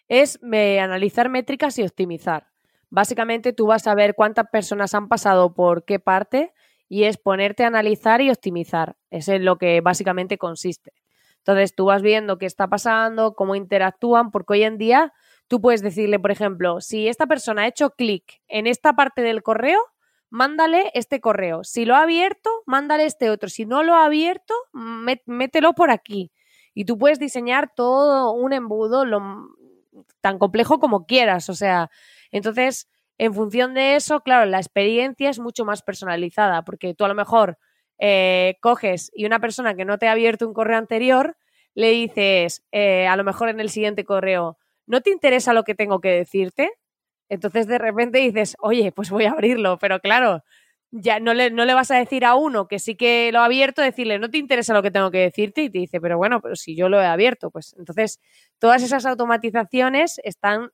Es 0.10 0.42
analizar 0.44 1.30
métricas 1.30 1.80
y 1.80 1.84
optimizar. 1.84 2.48
Básicamente 2.90 3.54
tú 3.54 3.68
vas 3.68 3.88
a 3.88 3.96
ver 3.96 4.14
cuántas 4.14 4.48
personas 4.52 4.94
han 4.94 5.08
pasado 5.08 5.54
por 5.54 5.86
qué 5.86 6.00
parte 6.00 6.53
y 6.94 7.06
es 7.06 7.18
ponerte 7.18 7.64
a 7.64 7.68
analizar 7.70 8.22
y 8.22 8.30
optimizar. 8.30 8.98
Es 9.10 9.28
lo 9.28 9.58
que 9.58 9.82
básicamente 9.82 10.38
consiste. 10.38 10.94
Entonces 11.38 11.74
tú 11.74 11.86
vas 11.86 12.04
viendo 12.04 12.38
qué 12.38 12.46
está 12.46 12.68
pasando, 12.68 13.34
cómo 13.34 13.56
interactúan, 13.56 14.30
porque 14.30 14.54
hoy 14.54 14.64
en 14.64 14.78
día 14.78 15.12
tú 15.48 15.60
puedes 15.60 15.82
decirle, 15.82 16.20
por 16.20 16.30
ejemplo, 16.30 16.82
si 16.82 17.08
esta 17.08 17.26
persona 17.26 17.64
ha 17.64 17.68
hecho 17.68 17.96
clic 17.98 18.44
en 18.48 18.68
esta 18.68 18.94
parte 18.94 19.24
del 19.24 19.42
correo, 19.42 19.80
mándale 20.30 20.92
este 20.94 21.20
correo. 21.20 21.64
Si 21.64 21.86
lo 21.86 21.96
ha 21.96 22.04
abierto, 22.04 22.52
mándale 22.68 23.06
este 23.06 23.32
otro. 23.32 23.50
Si 23.50 23.66
no 23.66 23.82
lo 23.82 23.96
ha 23.96 24.06
abierto, 24.06 24.54
mételo 25.26 25.74
por 25.74 25.90
aquí. 25.90 26.32
Y 26.76 26.86
tú 26.86 27.00
puedes 27.00 27.18
diseñar 27.18 27.72
todo 27.76 28.32
un 28.34 28.54
embudo 28.54 29.04
lo, 29.04 29.48
tan 30.22 30.38
complejo 30.38 30.78
como 30.78 31.08
quieras. 31.08 31.50
O 31.50 31.56
sea, 31.56 31.90
entonces, 32.30 32.88
en 33.18 33.34
función 33.34 33.74
de 33.74 33.96
eso, 33.96 34.22
claro, 34.22 34.46
la 34.50 34.58
experiencia 34.58 35.30
es 35.30 35.40
mucho 35.40 35.66
más 35.66 35.82
personalizada, 35.82 36.64
porque 36.64 36.94
tú 36.94 37.06
a 37.06 37.08
lo 37.08 37.16
mejor 37.16 37.58
eh, 38.00 38.58
coges 38.62 39.12
y 39.14 39.26
una 39.26 39.40
persona 39.40 39.76
que 39.76 39.86
no 39.86 39.98
te 39.98 40.08
ha 40.08 40.12
abierto 40.14 40.48
un 40.48 40.54
correo 40.54 40.78
anterior, 40.78 41.38
le 41.76 41.92
dices, 41.92 42.64
eh, 42.72 43.08
a 43.08 43.16
lo 43.16 43.24
mejor 43.24 43.50
en 43.50 43.60
el 43.60 43.70
siguiente 43.70 44.04
correo, 44.04 44.58
¿no 44.88 45.02
te 45.02 45.12
interesa 45.12 45.54
lo 45.54 45.64
que 45.64 45.76
tengo 45.76 46.02
que 46.02 46.10
decirte? 46.10 46.72
Entonces 47.30 47.68
de 47.68 47.78
repente 47.78 48.20
dices, 48.20 48.56
oye, 48.60 48.92
pues 48.92 49.10
voy 49.10 49.26
a 49.26 49.32
abrirlo, 49.32 49.78
pero 49.80 50.00
claro, 50.00 50.44
ya 50.92 51.20
no 51.20 51.34
le, 51.34 51.50
no 51.50 51.66
le 51.66 51.74
vas 51.74 51.90
a 51.90 51.98
decir 51.98 52.26
a 52.26 52.36
uno 52.36 52.68
que 52.68 52.78
sí 52.78 52.96
que 52.96 53.32
lo 53.32 53.40
ha 53.40 53.46
abierto, 53.46 53.82
decirle, 53.82 54.20
no 54.20 54.30
te 54.30 54.38
interesa 54.38 54.74
lo 54.74 54.84
que 54.84 54.92
tengo 54.92 55.10
que 55.10 55.20
decirte, 55.20 55.64
y 55.64 55.70
te 55.70 55.80
dice, 55.80 56.00
pero 56.00 56.18
bueno, 56.18 56.42
pero 56.42 56.56
si 56.56 56.76
yo 56.76 56.90
lo 56.90 57.02
he 57.02 57.06
abierto, 57.06 57.50
pues 57.50 57.76
entonces 57.80 58.20
todas 58.60 58.84
esas 58.84 59.06
automatizaciones 59.06 60.20
están 60.24 60.70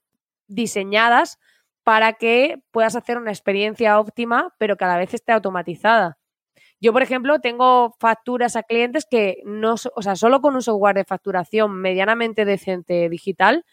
diseñadas 0.48 1.38
para 1.84 2.14
que 2.14 2.62
puedas 2.72 2.96
hacer 2.96 3.18
una 3.18 3.32
experiencia 3.32 4.00
óptima, 4.00 4.54
pero 4.58 4.78
que 4.78 4.86
a 4.86 4.90
la 4.90 4.98
vez 4.98 5.14
esté 5.14 5.32
automatizada. 5.32 6.18
Yo, 6.82 6.94
por 6.94 7.02
ejemplo, 7.02 7.40
tengo 7.40 7.96
facturas 8.00 8.56
a 8.56 8.64
clientes 8.64 9.06
que 9.10 9.42
no, 9.44 9.76
o 9.96 10.02
sea, 10.02 10.16
solo 10.16 10.40
con 10.42 10.56
un 10.56 10.62
software 10.62 10.96
de 10.96 11.04
facturación 11.04 11.74
medianamente 11.74 12.46
decente 12.46 13.10
digital, 13.10 13.66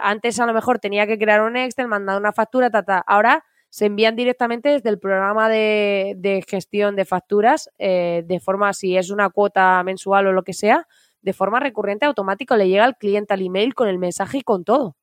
antes 0.00 0.40
a 0.40 0.46
lo 0.46 0.54
mejor 0.54 0.78
tenía 0.78 1.06
que 1.06 1.18
crear 1.18 1.42
un 1.42 1.56
Excel, 1.56 1.88
mandar 1.88 2.18
una 2.18 2.32
factura, 2.32 2.70
ta, 2.70 3.04
ahora 3.06 3.44
se 3.68 3.86
envían 3.86 4.16
directamente 4.16 4.70
desde 4.70 4.88
el 4.88 4.98
programa 4.98 5.48
de, 5.48 6.44
gestión 6.48 6.96
de 6.96 7.04
facturas, 7.04 7.68
eh, 7.78 8.22
de 8.24 8.40
forma, 8.40 8.72
si 8.72 8.96
es 8.96 9.10
una 9.10 9.28
cuota 9.28 9.82
mensual 9.82 10.28
o 10.28 10.32
lo 10.32 10.44
que 10.44 10.54
sea, 10.54 10.86
de 11.20 11.32
forma 11.32 11.60
recurrente, 11.60 12.06
automático, 12.06 12.56
le 12.56 12.68
llega 12.68 12.84
al 12.84 12.96
cliente 12.96 13.34
al 13.34 13.42
email 13.42 13.74
con 13.74 13.88
el 13.88 13.98
mensaje 13.98 14.38
y 14.38 14.42
con 14.42 14.64
todo. 14.64 14.96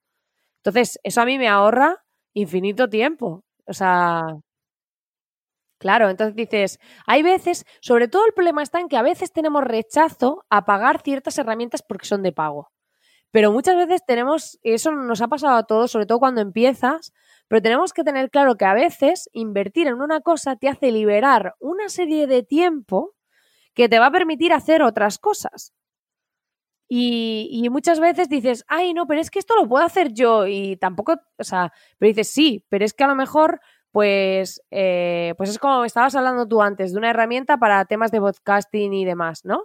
Entonces, 0.58 1.00
eso 1.04 1.22
a 1.22 1.26
mí 1.26 1.38
me 1.38 1.50
ahorra 1.50 2.03
infinito 2.34 2.90
tiempo. 2.90 3.44
O 3.66 3.74
sea, 3.74 4.24
Claro, 5.84 6.10
entonces 6.10 6.34
dices, 6.34 6.80
hay 7.06 7.24
veces, 7.24 7.66
sobre 7.82 8.08
todo 8.08 8.26
el 8.26 8.32
problema 8.34 8.64
está 8.64 8.80
en 8.80 8.88
que 8.88 8.96
a 8.96 9.02
veces 9.02 9.34
tenemos 9.34 9.66
rechazo 9.66 10.46
a 10.50 10.64
pagar 10.64 11.02
ciertas 11.02 11.38
herramientas 11.38 11.84
porque 11.86 12.06
son 12.06 12.24
de 12.24 12.32
pago. 12.32 12.70
Pero 13.32 13.52
muchas 13.52 13.76
veces 13.76 14.02
tenemos, 14.06 14.60
eso 14.64 14.94
nos 14.94 15.22
ha 15.22 15.28
pasado 15.28 15.58
a 15.58 15.64
todos, 15.64 15.92
sobre 15.92 16.06
todo 16.06 16.20
cuando 16.20 16.40
empiezas, 16.40 17.12
pero 17.50 17.62
tenemos 17.62 17.92
que 17.92 18.06
tener 18.06 18.30
claro 18.30 18.56
que 18.56 18.66
a 18.66 18.74
veces 18.74 19.30
invertir 19.34 19.88
en 19.88 20.02
una 20.02 20.22
cosa 20.22 20.56
te 20.56 20.70
hace 20.70 20.92
liberar 20.92 21.56
una 21.60 21.90
serie 21.90 22.28
de 22.28 22.44
tiempo 22.44 23.16
que 23.74 23.90
te 23.90 24.00
va 24.00 24.08
a 24.08 24.12
permitir 24.12 24.54
hacer 24.54 24.84
otras 24.84 25.20
cosas. 25.20 25.74
Y, 26.90 27.68
muchas 27.72 28.00
veces 28.00 28.30
dices, 28.30 28.66
ay, 28.68 28.94
no, 28.94 29.08
pero 29.08 29.20
es 29.20 29.32
que 29.32 29.40
esto 29.40 29.56
lo 29.56 29.68
puedo 29.68 29.84
hacer 29.84 30.14
yo 30.14 30.46
y 30.48 30.78
tampoco, 30.78 31.16
o 31.38 31.44
sea, 31.44 31.74
pero 31.98 32.10
dices, 32.10 32.30
sí, 32.30 32.66
pero 32.70 32.86
es 32.86 32.94
que 32.94 33.04
a 33.04 33.08
lo 33.08 33.16
mejor, 33.16 33.62
pues, 33.92 34.62
eh, 34.72 35.34
pues 35.38 35.50
es 35.50 35.60
como 35.60 35.86
estabas 35.86 36.16
hablando 36.16 36.48
tú 36.48 36.62
antes, 36.62 36.92
de 36.94 37.00
una 37.00 37.10
herramienta 37.10 37.58
para 37.58 37.86
temas 37.86 38.12
de 38.12 38.20
podcasting 38.20 38.94
y 38.94 39.06
demás, 39.06 39.44
¿no? 39.46 39.64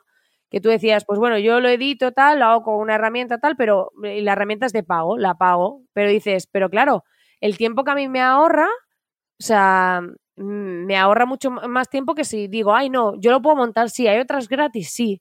que 0.50 0.60
tú 0.60 0.68
decías, 0.68 1.04
pues 1.04 1.18
bueno, 1.18 1.38
yo 1.38 1.60
lo 1.60 1.68
edito 1.68 2.12
tal, 2.12 2.38
lo 2.38 2.46
hago 2.46 2.62
con 2.62 2.76
una 2.76 2.94
herramienta 2.94 3.38
tal, 3.38 3.56
pero 3.56 3.92
la 4.02 4.32
herramienta 4.32 4.66
es 4.66 4.72
de 4.72 4.82
pago, 4.82 5.18
la 5.18 5.34
pago, 5.34 5.82
pero 5.92 6.10
dices, 6.10 6.46
pero 6.50 6.70
claro, 6.70 7.04
el 7.40 7.58
tiempo 7.58 7.84
que 7.84 7.90
a 7.90 7.94
mí 7.94 8.08
me 8.08 8.20
ahorra, 8.22 8.66
o 8.66 9.42
sea, 9.42 10.00
mm, 10.36 10.86
me 10.86 10.96
ahorra 10.96 11.26
mucho 11.26 11.50
más 11.50 11.90
tiempo 11.90 12.14
que 12.14 12.24
si 12.24 12.48
digo, 12.48 12.74
ay, 12.74 12.90
no, 12.90 13.14
yo 13.20 13.30
lo 13.30 13.42
puedo 13.42 13.56
montar, 13.56 13.90
sí, 13.90 14.08
hay 14.08 14.20
otras 14.20 14.48
gratis, 14.48 14.90
sí, 14.90 15.20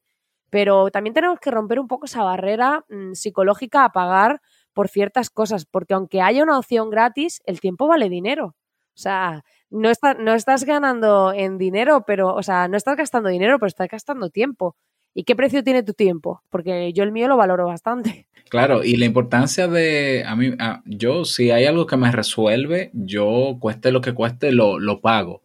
pero 0.50 0.90
también 0.92 1.14
tenemos 1.14 1.40
que 1.40 1.52
romper 1.52 1.80
un 1.80 1.88
poco 1.88 2.06
esa 2.06 2.24
barrera 2.24 2.86
mm, 2.90 3.14
psicológica 3.14 3.84
a 3.84 3.92
pagar 3.92 4.42
por 4.74 4.90
ciertas 4.90 5.30
cosas, 5.30 5.66
porque 5.66 5.94
aunque 5.94 6.22
haya 6.22 6.44
una 6.44 6.58
opción 6.58 6.90
gratis, 6.90 7.42
el 7.46 7.60
tiempo 7.60 7.88
vale 7.88 8.10
dinero. 8.10 8.56
O 8.94 9.00
sea, 9.00 9.44
no, 9.70 9.92
no 10.20 10.34
estás 10.34 10.64
ganando 10.64 11.34
en 11.34 11.58
dinero, 11.58 12.04
pero, 12.06 12.34
o 12.34 12.44
sea, 12.44 12.68
no 12.68 12.78
estás 12.78 12.96
gastando 12.96 13.30
dinero, 13.30 13.58
pero 13.60 13.68
estás 13.68 13.90
gastando 13.90 14.30
tiempo. 14.30 14.76
¿Y 15.14 15.24
qué 15.24 15.36
precio 15.36 15.64
tiene 15.64 15.82
tu 15.82 15.94
tiempo? 15.94 16.44
Porque 16.50 16.94
yo 16.94 17.04
el 17.04 17.12
mío 17.12 17.28
lo 17.28 17.38
valoro 17.38 17.66
bastante. 17.66 18.28
Claro, 18.50 18.82
y 18.82 18.96
la 18.96 19.04
importancia 19.04 19.68
de, 19.68 20.24
a 20.26 20.34
mí, 20.38 20.56
yo 20.86 21.26
si 21.26 21.52
hay 21.52 21.66
algo 21.66 21.86
que 21.86 21.98
me 21.98 22.10
resuelve, 22.14 22.92
yo 22.94 23.58
cueste 23.60 23.92
lo 23.92 24.00
que 24.00 24.14
cueste, 24.14 24.54
lo, 24.54 24.80
lo 24.80 25.02
pago. 25.02 25.42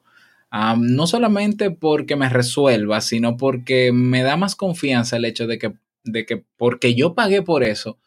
No 0.52 1.06
solamente 1.06 1.70
porque 1.70 2.16
me 2.16 2.28
resuelva, 2.28 3.00
sino 3.00 3.36
porque 3.36 3.90
me 3.92 4.22
da 4.22 4.36
más 4.36 4.54
confianza 4.54 5.16
el 5.16 5.24
hecho 5.24 5.46
de 5.46 5.58
que, 5.58 5.72
de 6.04 6.26
que 6.26 6.44
porque 6.56 6.94
yo 6.94 7.14
pagué 7.14 7.42
por 7.42 7.64
eso, 7.64 7.98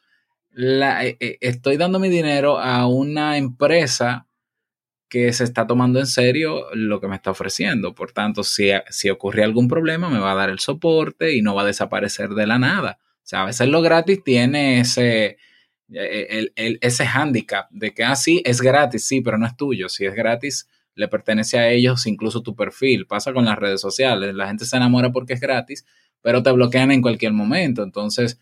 la, 0.52 1.06
eh, 1.06 1.18
eh, 1.20 1.38
estoy 1.42 1.78
dando 1.78 2.00
mi 2.00 2.08
dinero 2.08 2.60
a 2.60 2.88
una 2.88 3.38
empresa 3.38 4.28
que 5.10 5.34
se 5.34 5.44
está 5.44 5.68
tomando 5.68 6.00
en 6.00 6.08
serio 6.08 6.68
lo 6.74 7.02
que 7.02 7.08
me 7.08 7.16
está 7.16 7.32
ofreciendo. 7.32 7.94
Por 7.96 8.12
tanto, 8.12 8.44
si, 8.44 8.70
si 8.90 9.10
ocurre 9.10 9.44
algún 9.44 9.68
problema, 9.68 10.10
me 10.10 10.20
va 10.20 10.32
a 10.32 10.36
dar 10.36 10.50
el 10.50 10.60
soporte 10.60 11.36
y 11.36 11.42
no 11.42 11.56
va 11.56 11.64
a 11.64 11.66
desaparecer 11.66 12.30
de 12.30 12.48
la 12.48 12.60
nada. 12.60 13.00
O 13.02 13.28
sea, 13.28 13.42
a 13.42 13.46
veces 13.46 13.68
lo 13.68 13.82
gratis 13.82 14.24
tiene 14.24 14.80
ese, 14.80 15.38
e, 15.92 16.50
el, 16.56 16.78
ese 16.82 17.06
hándicap 17.06 17.70
de 17.72 17.94
que, 17.94 18.04
ah, 18.04 18.14
es 18.44 18.62
gratis, 18.62 19.08
sí, 19.08 19.22
pero 19.22 19.38
no 19.38 19.48
es 19.48 19.56
tuyo. 19.58 19.90
Si 19.90 20.06
es 20.06 20.14
gratis, 20.14 20.68
le 20.96 21.08
pertenece 21.08 21.60
a 21.60 21.70
ellos 21.70 22.08
incluso 22.08 22.42
tu 22.42 22.56
perfil. 22.56 23.06
Pasa 23.06 23.34
con 23.34 23.46
las 23.46 23.58
redes 23.58 23.82
sociales. 23.82 24.34
La 24.34 24.48
gente 24.48 24.66
se 24.66 24.78
enamora 24.78 25.12
porque 25.12 25.34
es 25.34 25.40
gratis, 25.40 25.86
pero 26.22 26.42
te 26.42 26.52
bloquean 26.52 26.92
en 26.92 27.02
cualquier 27.02 27.34
momento. 27.34 27.84
Entonces, 27.84 28.40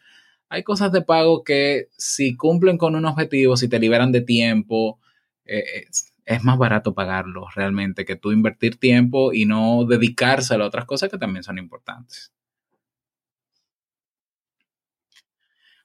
hay 0.49 0.63
cosas 0.63 0.91
de 0.91 1.01
pago 1.01 1.43
que 1.43 1.89
si 1.97 2.37
cumplen 2.37 2.77
con 2.77 2.95
un 2.95 3.05
objetivo, 3.05 3.57
si 3.57 3.67
te 3.67 3.79
liberan 3.79 4.11
de 4.11 4.21
tiempo, 4.21 4.99
eh, 5.45 5.85
es, 6.25 6.43
más 6.43 6.57
barato 6.57 6.93
pagarlo 6.93 7.47
realmente 7.55 8.05
que 8.05 8.15
tú 8.15 8.31
invertir 8.31 8.79
tiempo 8.79 9.33
y 9.33 9.45
no 9.45 9.85
dedicárselo 9.85 10.63
a 10.63 10.67
otras 10.67 10.85
cosas 10.85 11.09
que 11.09 11.17
también 11.17 11.43
son 11.43 11.57
importantes. 11.57 12.31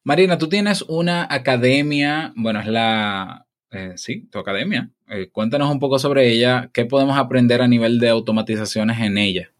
Marina, 0.04 0.38
tú 0.38 0.48
tienes 0.48 0.82
una 0.82 1.26
academia, 1.28 2.32
bueno, 2.36 2.60
es 2.60 2.66
la, 2.66 3.47
eh, 3.70 3.92
sí, 3.96 4.26
tu 4.30 4.38
academia. 4.38 4.90
Eh, 5.08 5.30
cuéntanos 5.30 5.70
un 5.70 5.78
poco 5.78 5.98
sobre 5.98 6.28
ella, 6.28 6.70
qué 6.72 6.84
podemos 6.84 7.18
aprender 7.18 7.62
a 7.62 7.68
nivel 7.68 7.98
de 7.98 8.08
automatizaciones 8.08 9.00
en 9.00 9.18
ella. 9.18 9.50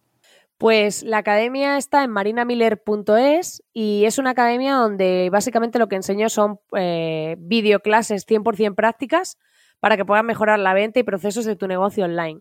Pues 0.57 1.05
la 1.05 1.19
academia 1.19 1.77
está 1.77 2.03
en 2.03 2.11
marinamiller.es 2.11 3.63
y 3.73 4.05
es 4.07 4.19
una 4.19 4.31
academia 4.31 4.75
donde 4.75 5.29
básicamente 5.31 5.79
lo 5.79 5.89
que 5.89 5.97
enseño 5.97 6.29
son 6.29 6.59
eh, 6.77 7.37
videoclases 7.39 8.27
100% 8.27 8.75
prácticas 8.75 9.39
para 9.79 9.97
que 9.97 10.05
puedas 10.05 10.25
mejorar 10.25 10.59
la 10.59 10.75
venta 10.75 10.99
y 10.99 11.05
procesos 11.05 11.45
de 11.45 11.55
tu 11.55 11.69
negocio 11.69 12.05
online. 12.05 12.41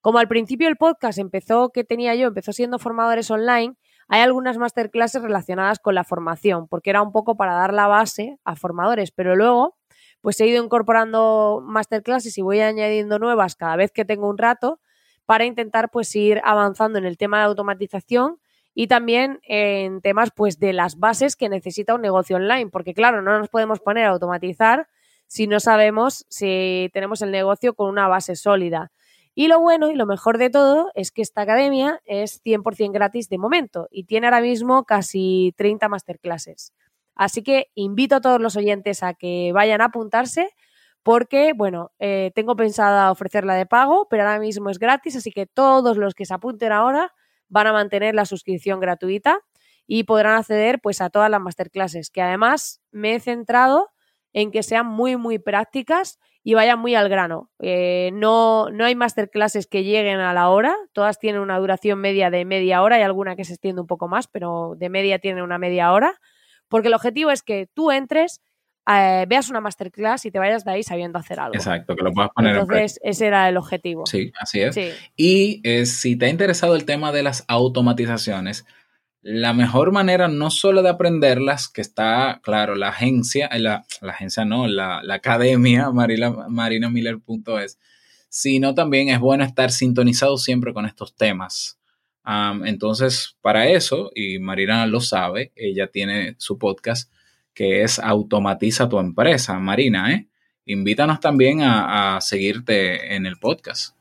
Como 0.00 0.18
al 0.18 0.28
principio 0.28 0.68
el 0.68 0.76
podcast 0.76 1.18
empezó, 1.18 1.70
que 1.70 1.84
tenía 1.84 2.14
yo, 2.14 2.28
empezó 2.28 2.52
siendo 2.52 2.78
formadores 2.78 3.30
online, 3.30 3.74
hay 4.08 4.22
algunas 4.22 4.56
masterclasses 4.56 5.20
relacionadas 5.20 5.80
con 5.80 5.94
la 5.94 6.04
formación, 6.04 6.68
porque 6.68 6.88
era 6.88 7.02
un 7.02 7.12
poco 7.12 7.36
para 7.36 7.52
dar 7.52 7.74
la 7.74 7.88
base 7.88 8.38
a 8.44 8.56
formadores, 8.56 9.10
pero 9.10 9.36
luego 9.36 9.77
pues 10.20 10.40
he 10.40 10.46
ido 10.46 10.62
incorporando 10.62 11.62
masterclasses 11.64 12.36
y 12.38 12.42
voy 12.42 12.60
añadiendo 12.60 13.18
nuevas 13.18 13.56
cada 13.56 13.76
vez 13.76 13.92
que 13.92 14.04
tengo 14.04 14.28
un 14.28 14.38
rato 14.38 14.80
para 15.26 15.44
intentar 15.44 15.90
pues 15.90 16.14
ir 16.16 16.40
avanzando 16.44 16.98
en 16.98 17.04
el 17.04 17.18
tema 17.18 17.38
de 17.38 17.44
automatización 17.44 18.38
y 18.74 18.86
también 18.86 19.40
en 19.42 20.00
temas 20.00 20.30
pues 20.34 20.58
de 20.58 20.72
las 20.72 20.98
bases 20.98 21.36
que 21.36 21.48
necesita 21.48 21.94
un 21.94 22.00
negocio 22.00 22.36
online, 22.36 22.70
porque 22.70 22.94
claro, 22.94 23.22
no 23.22 23.38
nos 23.38 23.48
podemos 23.48 23.80
poner 23.80 24.06
a 24.06 24.10
automatizar 24.10 24.88
si 25.26 25.46
no 25.46 25.60
sabemos 25.60 26.24
si 26.28 26.88
tenemos 26.92 27.20
el 27.22 27.30
negocio 27.30 27.74
con 27.74 27.88
una 27.88 28.08
base 28.08 28.36
sólida. 28.36 28.92
Y 29.34 29.48
lo 29.48 29.60
bueno 29.60 29.90
y 29.90 29.94
lo 29.94 30.06
mejor 30.06 30.38
de 30.38 30.50
todo 30.50 30.90
es 30.94 31.12
que 31.12 31.22
esta 31.22 31.42
academia 31.42 32.00
es 32.04 32.42
100% 32.42 32.92
gratis 32.92 33.28
de 33.28 33.38
momento 33.38 33.86
y 33.90 34.04
tiene 34.04 34.26
ahora 34.26 34.40
mismo 34.40 34.84
casi 34.84 35.54
30 35.56 35.88
masterclasses. 35.88 36.72
Así 37.18 37.42
que 37.42 37.66
invito 37.74 38.16
a 38.16 38.20
todos 38.22 38.40
los 38.40 38.56
oyentes 38.56 39.02
a 39.02 39.12
que 39.12 39.50
vayan 39.52 39.82
a 39.82 39.86
apuntarse 39.86 40.50
porque, 41.02 41.52
bueno, 41.54 41.90
eh, 41.98 42.30
tengo 42.34 42.56
pensada 42.56 43.10
ofrecerla 43.10 43.54
de 43.54 43.66
pago, 43.66 44.06
pero 44.08 44.22
ahora 44.22 44.38
mismo 44.38 44.70
es 44.70 44.78
gratis, 44.78 45.16
así 45.16 45.32
que 45.32 45.46
todos 45.46 45.96
los 45.96 46.14
que 46.14 46.26
se 46.26 46.34
apunten 46.34 46.72
ahora 46.72 47.12
van 47.48 47.66
a 47.66 47.72
mantener 47.72 48.14
la 48.14 48.24
suscripción 48.24 48.78
gratuita 48.78 49.40
y 49.86 50.04
podrán 50.04 50.36
acceder 50.36 50.80
pues 50.80 51.00
a 51.00 51.10
todas 51.10 51.30
las 51.30 51.40
masterclasses, 51.40 52.10
que 52.10 52.22
además 52.22 52.82
me 52.92 53.14
he 53.14 53.20
centrado 53.20 53.88
en 54.32 54.50
que 54.52 54.62
sean 54.62 54.86
muy, 54.86 55.16
muy 55.16 55.38
prácticas 55.38 56.18
y 56.44 56.54
vayan 56.54 56.78
muy 56.78 56.94
al 56.94 57.08
grano. 57.08 57.50
Eh, 57.58 58.10
no, 58.12 58.70
no 58.70 58.84
hay 58.84 58.94
masterclasses 58.94 59.66
que 59.66 59.82
lleguen 59.82 60.20
a 60.20 60.32
la 60.34 60.50
hora, 60.50 60.76
todas 60.92 61.18
tienen 61.18 61.40
una 61.40 61.58
duración 61.58 61.98
media 62.00 62.30
de 62.30 62.44
media 62.44 62.82
hora, 62.82 62.96
hay 62.96 63.02
alguna 63.02 63.34
que 63.34 63.44
se 63.44 63.54
extiende 63.54 63.80
un 63.80 63.88
poco 63.88 64.06
más, 64.06 64.28
pero 64.28 64.74
de 64.76 64.88
media 64.88 65.18
tiene 65.18 65.42
una 65.42 65.58
media 65.58 65.92
hora 65.92 66.20
porque 66.68 66.88
el 66.88 66.94
objetivo 66.94 67.30
es 67.30 67.42
que 67.42 67.68
tú 67.74 67.90
entres, 67.90 68.40
eh, 68.90 69.26
veas 69.28 69.50
una 69.50 69.60
masterclass 69.60 70.24
y 70.24 70.30
te 70.30 70.38
vayas 70.38 70.64
de 70.64 70.72
ahí 70.72 70.82
sabiendo 70.82 71.18
hacer 71.18 71.40
algo. 71.40 71.54
Exacto, 71.54 71.94
que 71.94 72.02
lo 72.02 72.12
puedas 72.12 72.30
poner 72.34 72.56
Entonces, 72.56 72.98
ese 73.02 73.26
era 73.26 73.48
el 73.48 73.56
objetivo. 73.56 74.06
Sí, 74.06 74.32
así 74.40 74.60
es. 74.60 74.78
Y 75.16 75.60
eh, 75.64 75.84
si 75.84 76.16
te 76.16 76.26
ha 76.26 76.28
interesado 76.30 76.74
el 76.74 76.84
tema 76.84 77.12
de 77.12 77.22
las 77.22 77.44
automatizaciones, 77.48 78.64
la 79.20 79.52
mejor 79.52 79.92
manera 79.92 80.28
no 80.28 80.50
solo 80.50 80.82
de 80.82 80.88
aprenderlas, 80.88 81.68
que 81.68 81.82
está, 81.82 82.40
claro, 82.42 82.76
la 82.76 82.88
agencia, 82.88 83.46
eh, 83.48 83.58
la, 83.58 83.84
la 84.00 84.12
agencia 84.12 84.44
no, 84.44 84.66
la, 84.66 85.02
la 85.02 85.14
academia, 85.14 85.90
marinamiller.es, 86.48 87.78
sino 88.30 88.74
también 88.74 89.10
es 89.10 89.18
bueno 89.18 89.44
estar 89.44 89.70
sintonizado 89.70 90.38
siempre 90.38 90.72
con 90.72 90.86
estos 90.86 91.14
temas 91.14 91.77
entonces, 92.64 93.36
para 93.40 93.68
eso, 93.68 94.10
y 94.14 94.38
Marina 94.38 94.86
lo 94.86 95.00
sabe, 95.00 95.52
ella 95.56 95.86
tiene 95.88 96.34
su 96.38 96.58
podcast 96.58 97.10
que 97.58 97.82
es 97.82 97.98
Automatiza 97.98 98.88
tu 98.88 99.00
empresa. 99.00 99.58
Marina, 99.58 100.14
¿eh? 100.14 100.28
Invítanos 100.64 101.18
también 101.18 101.60
a, 101.62 102.20
seguirte 102.20 103.16
en 103.16 103.26
el 103.26 103.36
podcast. 103.40 103.96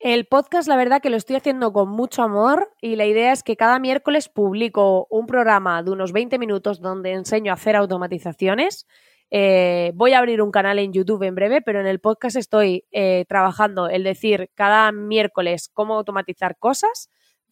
El 0.00 0.26
podcast, 0.26 0.68
la 0.68 0.76
verdad 0.76 1.00
que 1.00 1.08
lo 1.08 1.16
estoy 1.16 1.36
haciendo 1.36 1.72
con 1.72 1.88
mucho 1.88 2.22
amor 2.22 2.74
y 2.82 2.96
la 2.96 3.06
idea 3.06 3.32
es 3.32 3.42
que 3.42 3.56
cada 3.56 3.78
miércoles 3.78 4.28
publico 4.28 5.06
un 5.08 5.26
programa 5.26 5.82
de 5.82 5.92
unos 5.92 6.12
20 6.12 6.38
minutos 6.38 6.82
donde 6.82 7.12
enseño 7.12 7.52
a 7.52 7.54
hacer 7.54 7.74
automatizaciones. 7.74 8.86
Eh, 9.30 9.92
voy 9.94 10.12
a 10.12 10.18
abrir 10.18 10.42
un 10.42 10.50
canal 10.50 10.78
en 10.78 10.92
YouTube 10.92 11.22
en 11.22 11.34
breve, 11.34 11.62
pero 11.62 11.80
en 11.80 11.86
el 11.86 12.00
podcast 12.00 12.36
estoy 12.36 12.84
eh, 12.90 13.24
trabajando 13.30 13.88
el 13.88 14.04
decir 14.04 14.50
cada 14.54 14.92
miércoles 14.92 15.70
cómo 15.72 15.94
automatizar 15.94 16.58
cosas 16.58 17.08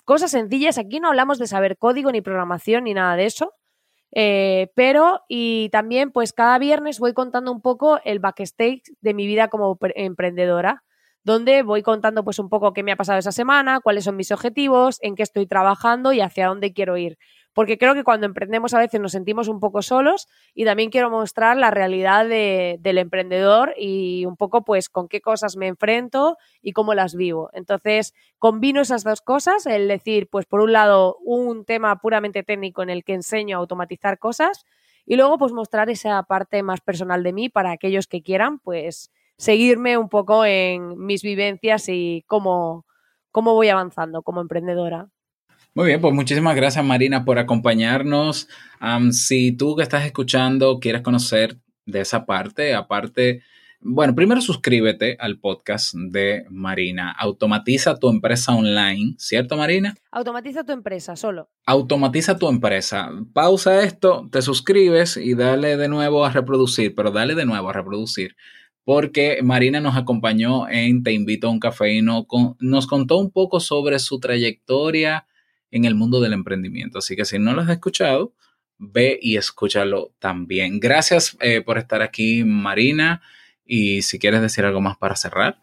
Cosas 0.08 0.30
sencillas, 0.30 0.78
aquí 0.78 1.00
no 1.00 1.08
hablamos 1.08 1.38
de 1.38 1.46
saber 1.46 1.76
código 1.76 2.10
ni 2.10 2.22
programación 2.22 2.84
ni 2.84 2.94
nada 2.94 3.14
de 3.14 3.26
eso, 3.26 3.52
eh, 4.14 4.68
pero 4.74 5.20
y 5.28 5.68
también 5.68 6.12
pues 6.12 6.32
cada 6.32 6.58
viernes 6.58 6.98
voy 6.98 7.12
contando 7.12 7.52
un 7.52 7.60
poco 7.60 8.00
el 8.04 8.18
backstage 8.18 8.84
de 9.02 9.12
mi 9.12 9.26
vida 9.26 9.48
como 9.48 9.76
emprendedora, 9.96 10.82
donde 11.24 11.62
voy 11.62 11.82
contando 11.82 12.24
pues 12.24 12.38
un 12.38 12.48
poco 12.48 12.72
qué 12.72 12.82
me 12.82 12.92
ha 12.92 12.96
pasado 12.96 13.18
esa 13.18 13.32
semana, 13.32 13.80
cuáles 13.80 14.04
son 14.04 14.16
mis 14.16 14.32
objetivos, 14.32 14.96
en 15.02 15.14
qué 15.14 15.22
estoy 15.22 15.46
trabajando 15.46 16.14
y 16.14 16.22
hacia 16.22 16.46
dónde 16.46 16.72
quiero 16.72 16.96
ir 16.96 17.18
porque 17.52 17.78
creo 17.78 17.94
que 17.94 18.04
cuando 18.04 18.26
emprendemos 18.26 18.74
a 18.74 18.78
veces 18.78 19.00
nos 19.00 19.12
sentimos 19.12 19.48
un 19.48 19.60
poco 19.60 19.82
solos 19.82 20.28
y 20.54 20.64
también 20.64 20.90
quiero 20.90 21.10
mostrar 21.10 21.56
la 21.56 21.70
realidad 21.70 22.26
del 22.26 22.98
emprendedor 22.98 23.74
y 23.76 24.24
un 24.26 24.36
poco 24.36 24.64
pues 24.64 24.88
con 24.88 25.08
qué 25.08 25.20
cosas 25.20 25.56
me 25.56 25.66
enfrento 25.66 26.36
y 26.62 26.72
cómo 26.72 26.94
las 26.94 27.14
vivo. 27.14 27.50
Entonces, 27.52 28.14
combino 28.38 28.80
esas 28.80 29.04
dos 29.04 29.20
cosas, 29.20 29.66
el 29.66 29.88
decir, 29.88 30.28
pues 30.30 30.46
por 30.46 30.60
un 30.60 30.72
lado, 30.72 31.16
un 31.24 31.64
tema 31.64 31.96
puramente 32.00 32.42
técnico 32.42 32.82
en 32.82 32.90
el 32.90 33.04
que 33.04 33.14
enseño 33.14 33.56
a 33.56 33.60
automatizar 33.60 34.18
cosas 34.18 34.64
y 35.04 35.16
luego 35.16 35.38
pues 35.38 35.52
mostrar 35.52 35.90
esa 35.90 36.22
parte 36.24 36.62
más 36.62 36.80
personal 36.80 37.22
de 37.22 37.32
mí 37.32 37.48
para 37.48 37.72
aquellos 37.72 38.06
que 38.06 38.22
quieran 38.22 38.58
pues 38.58 39.10
seguirme 39.38 39.96
un 39.96 40.08
poco 40.08 40.44
en 40.44 40.98
mis 40.98 41.22
vivencias 41.22 41.88
y 41.88 42.24
cómo, 42.26 42.84
cómo 43.30 43.54
voy 43.54 43.68
avanzando 43.68 44.22
como 44.22 44.40
emprendedora. 44.40 45.08
Muy 45.74 45.86
bien, 45.86 46.00
pues 46.00 46.14
muchísimas 46.14 46.56
gracias 46.56 46.84
Marina 46.84 47.24
por 47.24 47.38
acompañarnos. 47.38 48.48
si 49.12 49.52
tú 49.52 49.76
que 49.76 49.82
estás 49.82 50.04
escuchando 50.04 50.80
quieres 50.80 51.02
conocer 51.02 51.58
de 51.86 52.00
esa 52.00 52.26
parte, 52.26 52.74
aparte, 52.74 53.42
bueno, 53.80 54.14
primero 54.16 54.40
suscríbete 54.40 55.16
al 55.20 55.38
podcast 55.38 55.94
de 55.94 56.44
Marina. 56.50 57.12
Automatiza 57.12 57.96
tu 57.96 58.10
empresa 58.10 58.54
online, 58.54 59.14
¿cierto 59.18 59.56
Marina? 59.56 59.94
Automatiza 60.10 60.64
tu 60.64 60.72
empresa 60.72 61.14
solo. 61.14 61.48
Automatiza 61.64 62.38
tu 62.38 62.48
empresa. 62.48 63.10
Pausa 63.32 63.84
esto, 63.84 64.28
te 64.32 64.42
suscribes 64.42 65.16
y 65.16 65.34
dale 65.34 65.76
de 65.76 65.88
nuevo 65.88 66.24
a 66.24 66.30
reproducir, 66.30 66.94
pero 66.96 67.12
dale 67.12 67.36
de 67.36 67.46
nuevo 67.46 67.70
a 67.70 67.72
reproducir 67.72 68.34
porque 68.88 69.40
Marina 69.42 69.80
nos 69.80 69.98
acompañó 69.98 70.66
en 70.66 71.02
Te 71.02 71.12
invito 71.12 71.46
a 71.46 71.50
un 71.50 71.60
café 71.60 71.92
y 71.92 72.00
nos 72.00 72.86
contó 72.86 73.18
un 73.18 73.30
poco 73.30 73.60
sobre 73.60 73.98
su 73.98 74.18
trayectoria 74.18 75.26
en 75.70 75.84
el 75.84 75.94
mundo 75.94 76.20
del 76.20 76.32
emprendimiento. 76.32 76.98
Así 76.98 77.16
que 77.16 77.24
si 77.24 77.38
no 77.38 77.52
lo 77.52 77.62
has 77.62 77.68
escuchado, 77.68 78.32
ve 78.78 79.18
y 79.20 79.36
escúchalo 79.36 80.12
también. 80.18 80.80
Gracias 80.80 81.36
eh, 81.40 81.60
por 81.60 81.78
estar 81.78 82.02
aquí, 82.02 82.44
Marina. 82.44 83.22
Y 83.64 84.02
si 84.02 84.18
quieres 84.18 84.40
decir 84.40 84.64
algo 84.64 84.80
más 84.80 84.96
para 84.96 85.16
cerrar. 85.16 85.58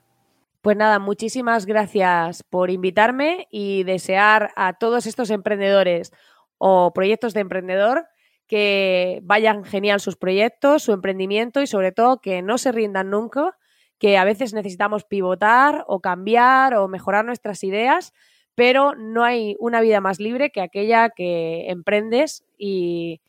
Pues 0.61 0.77
nada, 0.77 0.99
muchísimas 0.99 1.65
gracias 1.65 2.43
por 2.43 2.71
invitarme 2.71 3.47
y 3.51 3.83
desear 3.83 4.51
a 4.55 4.73
todos 4.73 5.05
estos 5.05 5.29
emprendedores 5.29 6.11
o 6.57 6.91
proyectos 6.93 7.33
de 7.33 7.41
emprendedor 7.41 8.07
que 8.47 9.19
vayan 9.23 9.63
genial 9.63 9.99
sus 9.99 10.17
proyectos, 10.17 10.83
su 10.83 10.91
emprendimiento 10.91 11.61
y 11.61 11.67
sobre 11.67 11.91
todo 11.91 12.21
que 12.21 12.41
no 12.41 12.57
se 12.57 12.71
rindan 12.71 13.09
nunca, 13.09 13.57
que 13.97 14.17
a 14.17 14.23
veces 14.23 14.53
necesitamos 14.53 15.03
pivotar 15.03 15.83
o 15.87 15.99
cambiar 15.99 16.75
o 16.75 16.87
mejorar 16.87 17.25
nuestras 17.25 17.63
ideas, 17.63 18.13
pero 18.55 18.95
no 18.95 19.23
hay 19.23 19.55
una 19.59 19.81
vida 19.81 20.01
más 20.01 20.19
libre 20.19 20.49
que 20.49 20.61
aquella 20.61 21.09
que 21.09 21.69
emprendes 21.69 22.43
y, 22.57 23.21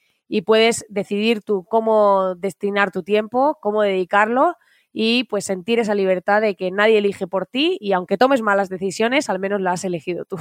puedes 0.44 0.84
decidir 0.88 1.42
tú 1.42 1.64
cómo 1.68 2.34
destinar 2.36 2.90
tu 2.90 3.02
tiempo, 3.02 3.58
cómo 3.60 3.82
dedicarlo 3.82 4.54
y 4.92 5.24
pues 5.24 5.44
sentir 5.44 5.78
esa 5.78 5.94
libertad 5.94 6.40
de 6.40 6.56
que 6.56 6.70
nadie 6.70 6.98
elige 6.98 7.26
por 7.26 7.46
ti 7.46 7.76
y 7.80 7.92
aunque 7.92 8.16
tomes 8.16 8.42
malas 8.42 8.68
decisiones, 8.68 9.28
al 9.28 9.38
menos 9.38 9.60
las 9.60 9.74
has 9.74 9.84
elegido 9.84 10.24
tú. 10.24 10.36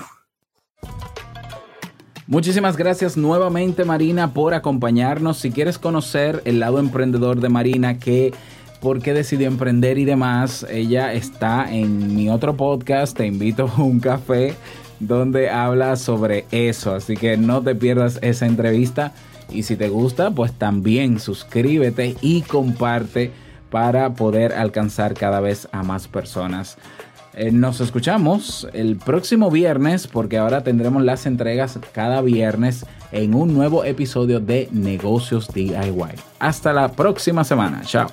Muchísimas 2.27 2.75
gracias 2.75 3.17
nuevamente 3.17 3.85
Marina 3.85 4.33
por 4.33 4.55
acompañarnos. 4.55 5.37
Si 5.37 5.51
quieres 5.51 5.77
conocer 5.77 6.41
el 6.45 6.59
lado 6.59 6.79
emprendedor 6.79 7.39
de 7.39 7.49
Marina 7.49 7.99
que 7.99 8.33
por 8.81 9.01
qué 9.01 9.13
decidió 9.13 9.47
emprender 9.47 9.97
y 9.97 10.05
demás. 10.05 10.65
Ella 10.69 11.13
está 11.13 11.71
en 11.71 12.15
mi 12.15 12.29
otro 12.29 12.55
podcast, 12.55 13.17
Te 13.17 13.25
invito 13.25 13.71
a 13.77 13.81
un 13.81 13.99
café, 13.99 14.55
donde 14.99 15.49
habla 15.49 15.95
sobre 15.95 16.45
eso. 16.51 16.95
Así 16.95 17.15
que 17.15 17.37
no 17.37 17.61
te 17.61 17.75
pierdas 17.75 18.19
esa 18.21 18.45
entrevista. 18.45 19.13
Y 19.51 19.63
si 19.63 19.75
te 19.75 19.89
gusta, 19.89 20.31
pues 20.31 20.53
también 20.53 21.19
suscríbete 21.19 22.15
y 22.21 22.41
comparte 22.41 23.31
para 23.69 24.13
poder 24.13 24.53
alcanzar 24.53 25.13
cada 25.13 25.39
vez 25.39 25.67
a 25.71 25.83
más 25.83 26.07
personas. 26.07 26.77
Eh, 27.35 27.51
nos 27.51 27.81
escuchamos 27.81 28.67
el 28.73 28.95
próximo 28.95 29.51
viernes 29.51 30.07
porque 30.07 30.37
ahora 30.37 30.63
tendremos 30.63 31.03
las 31.03 31.25
entregas 31.25 31.77
cada 31.91 32.21
viernes 32.21 32.85
en 33.11 33.35
un 33.35 33.53
nuevo 33.53 33.83
episodio 33.83 34.39
de 34.39 34.69
Negocios 34.71 35.53
DIY. 35.53 36.15
Hasta 36.39 36.71
la 36.71 36.93
próxima 36.93 37.43
semana. 37.43 37.81
Chao. 37.85 38.09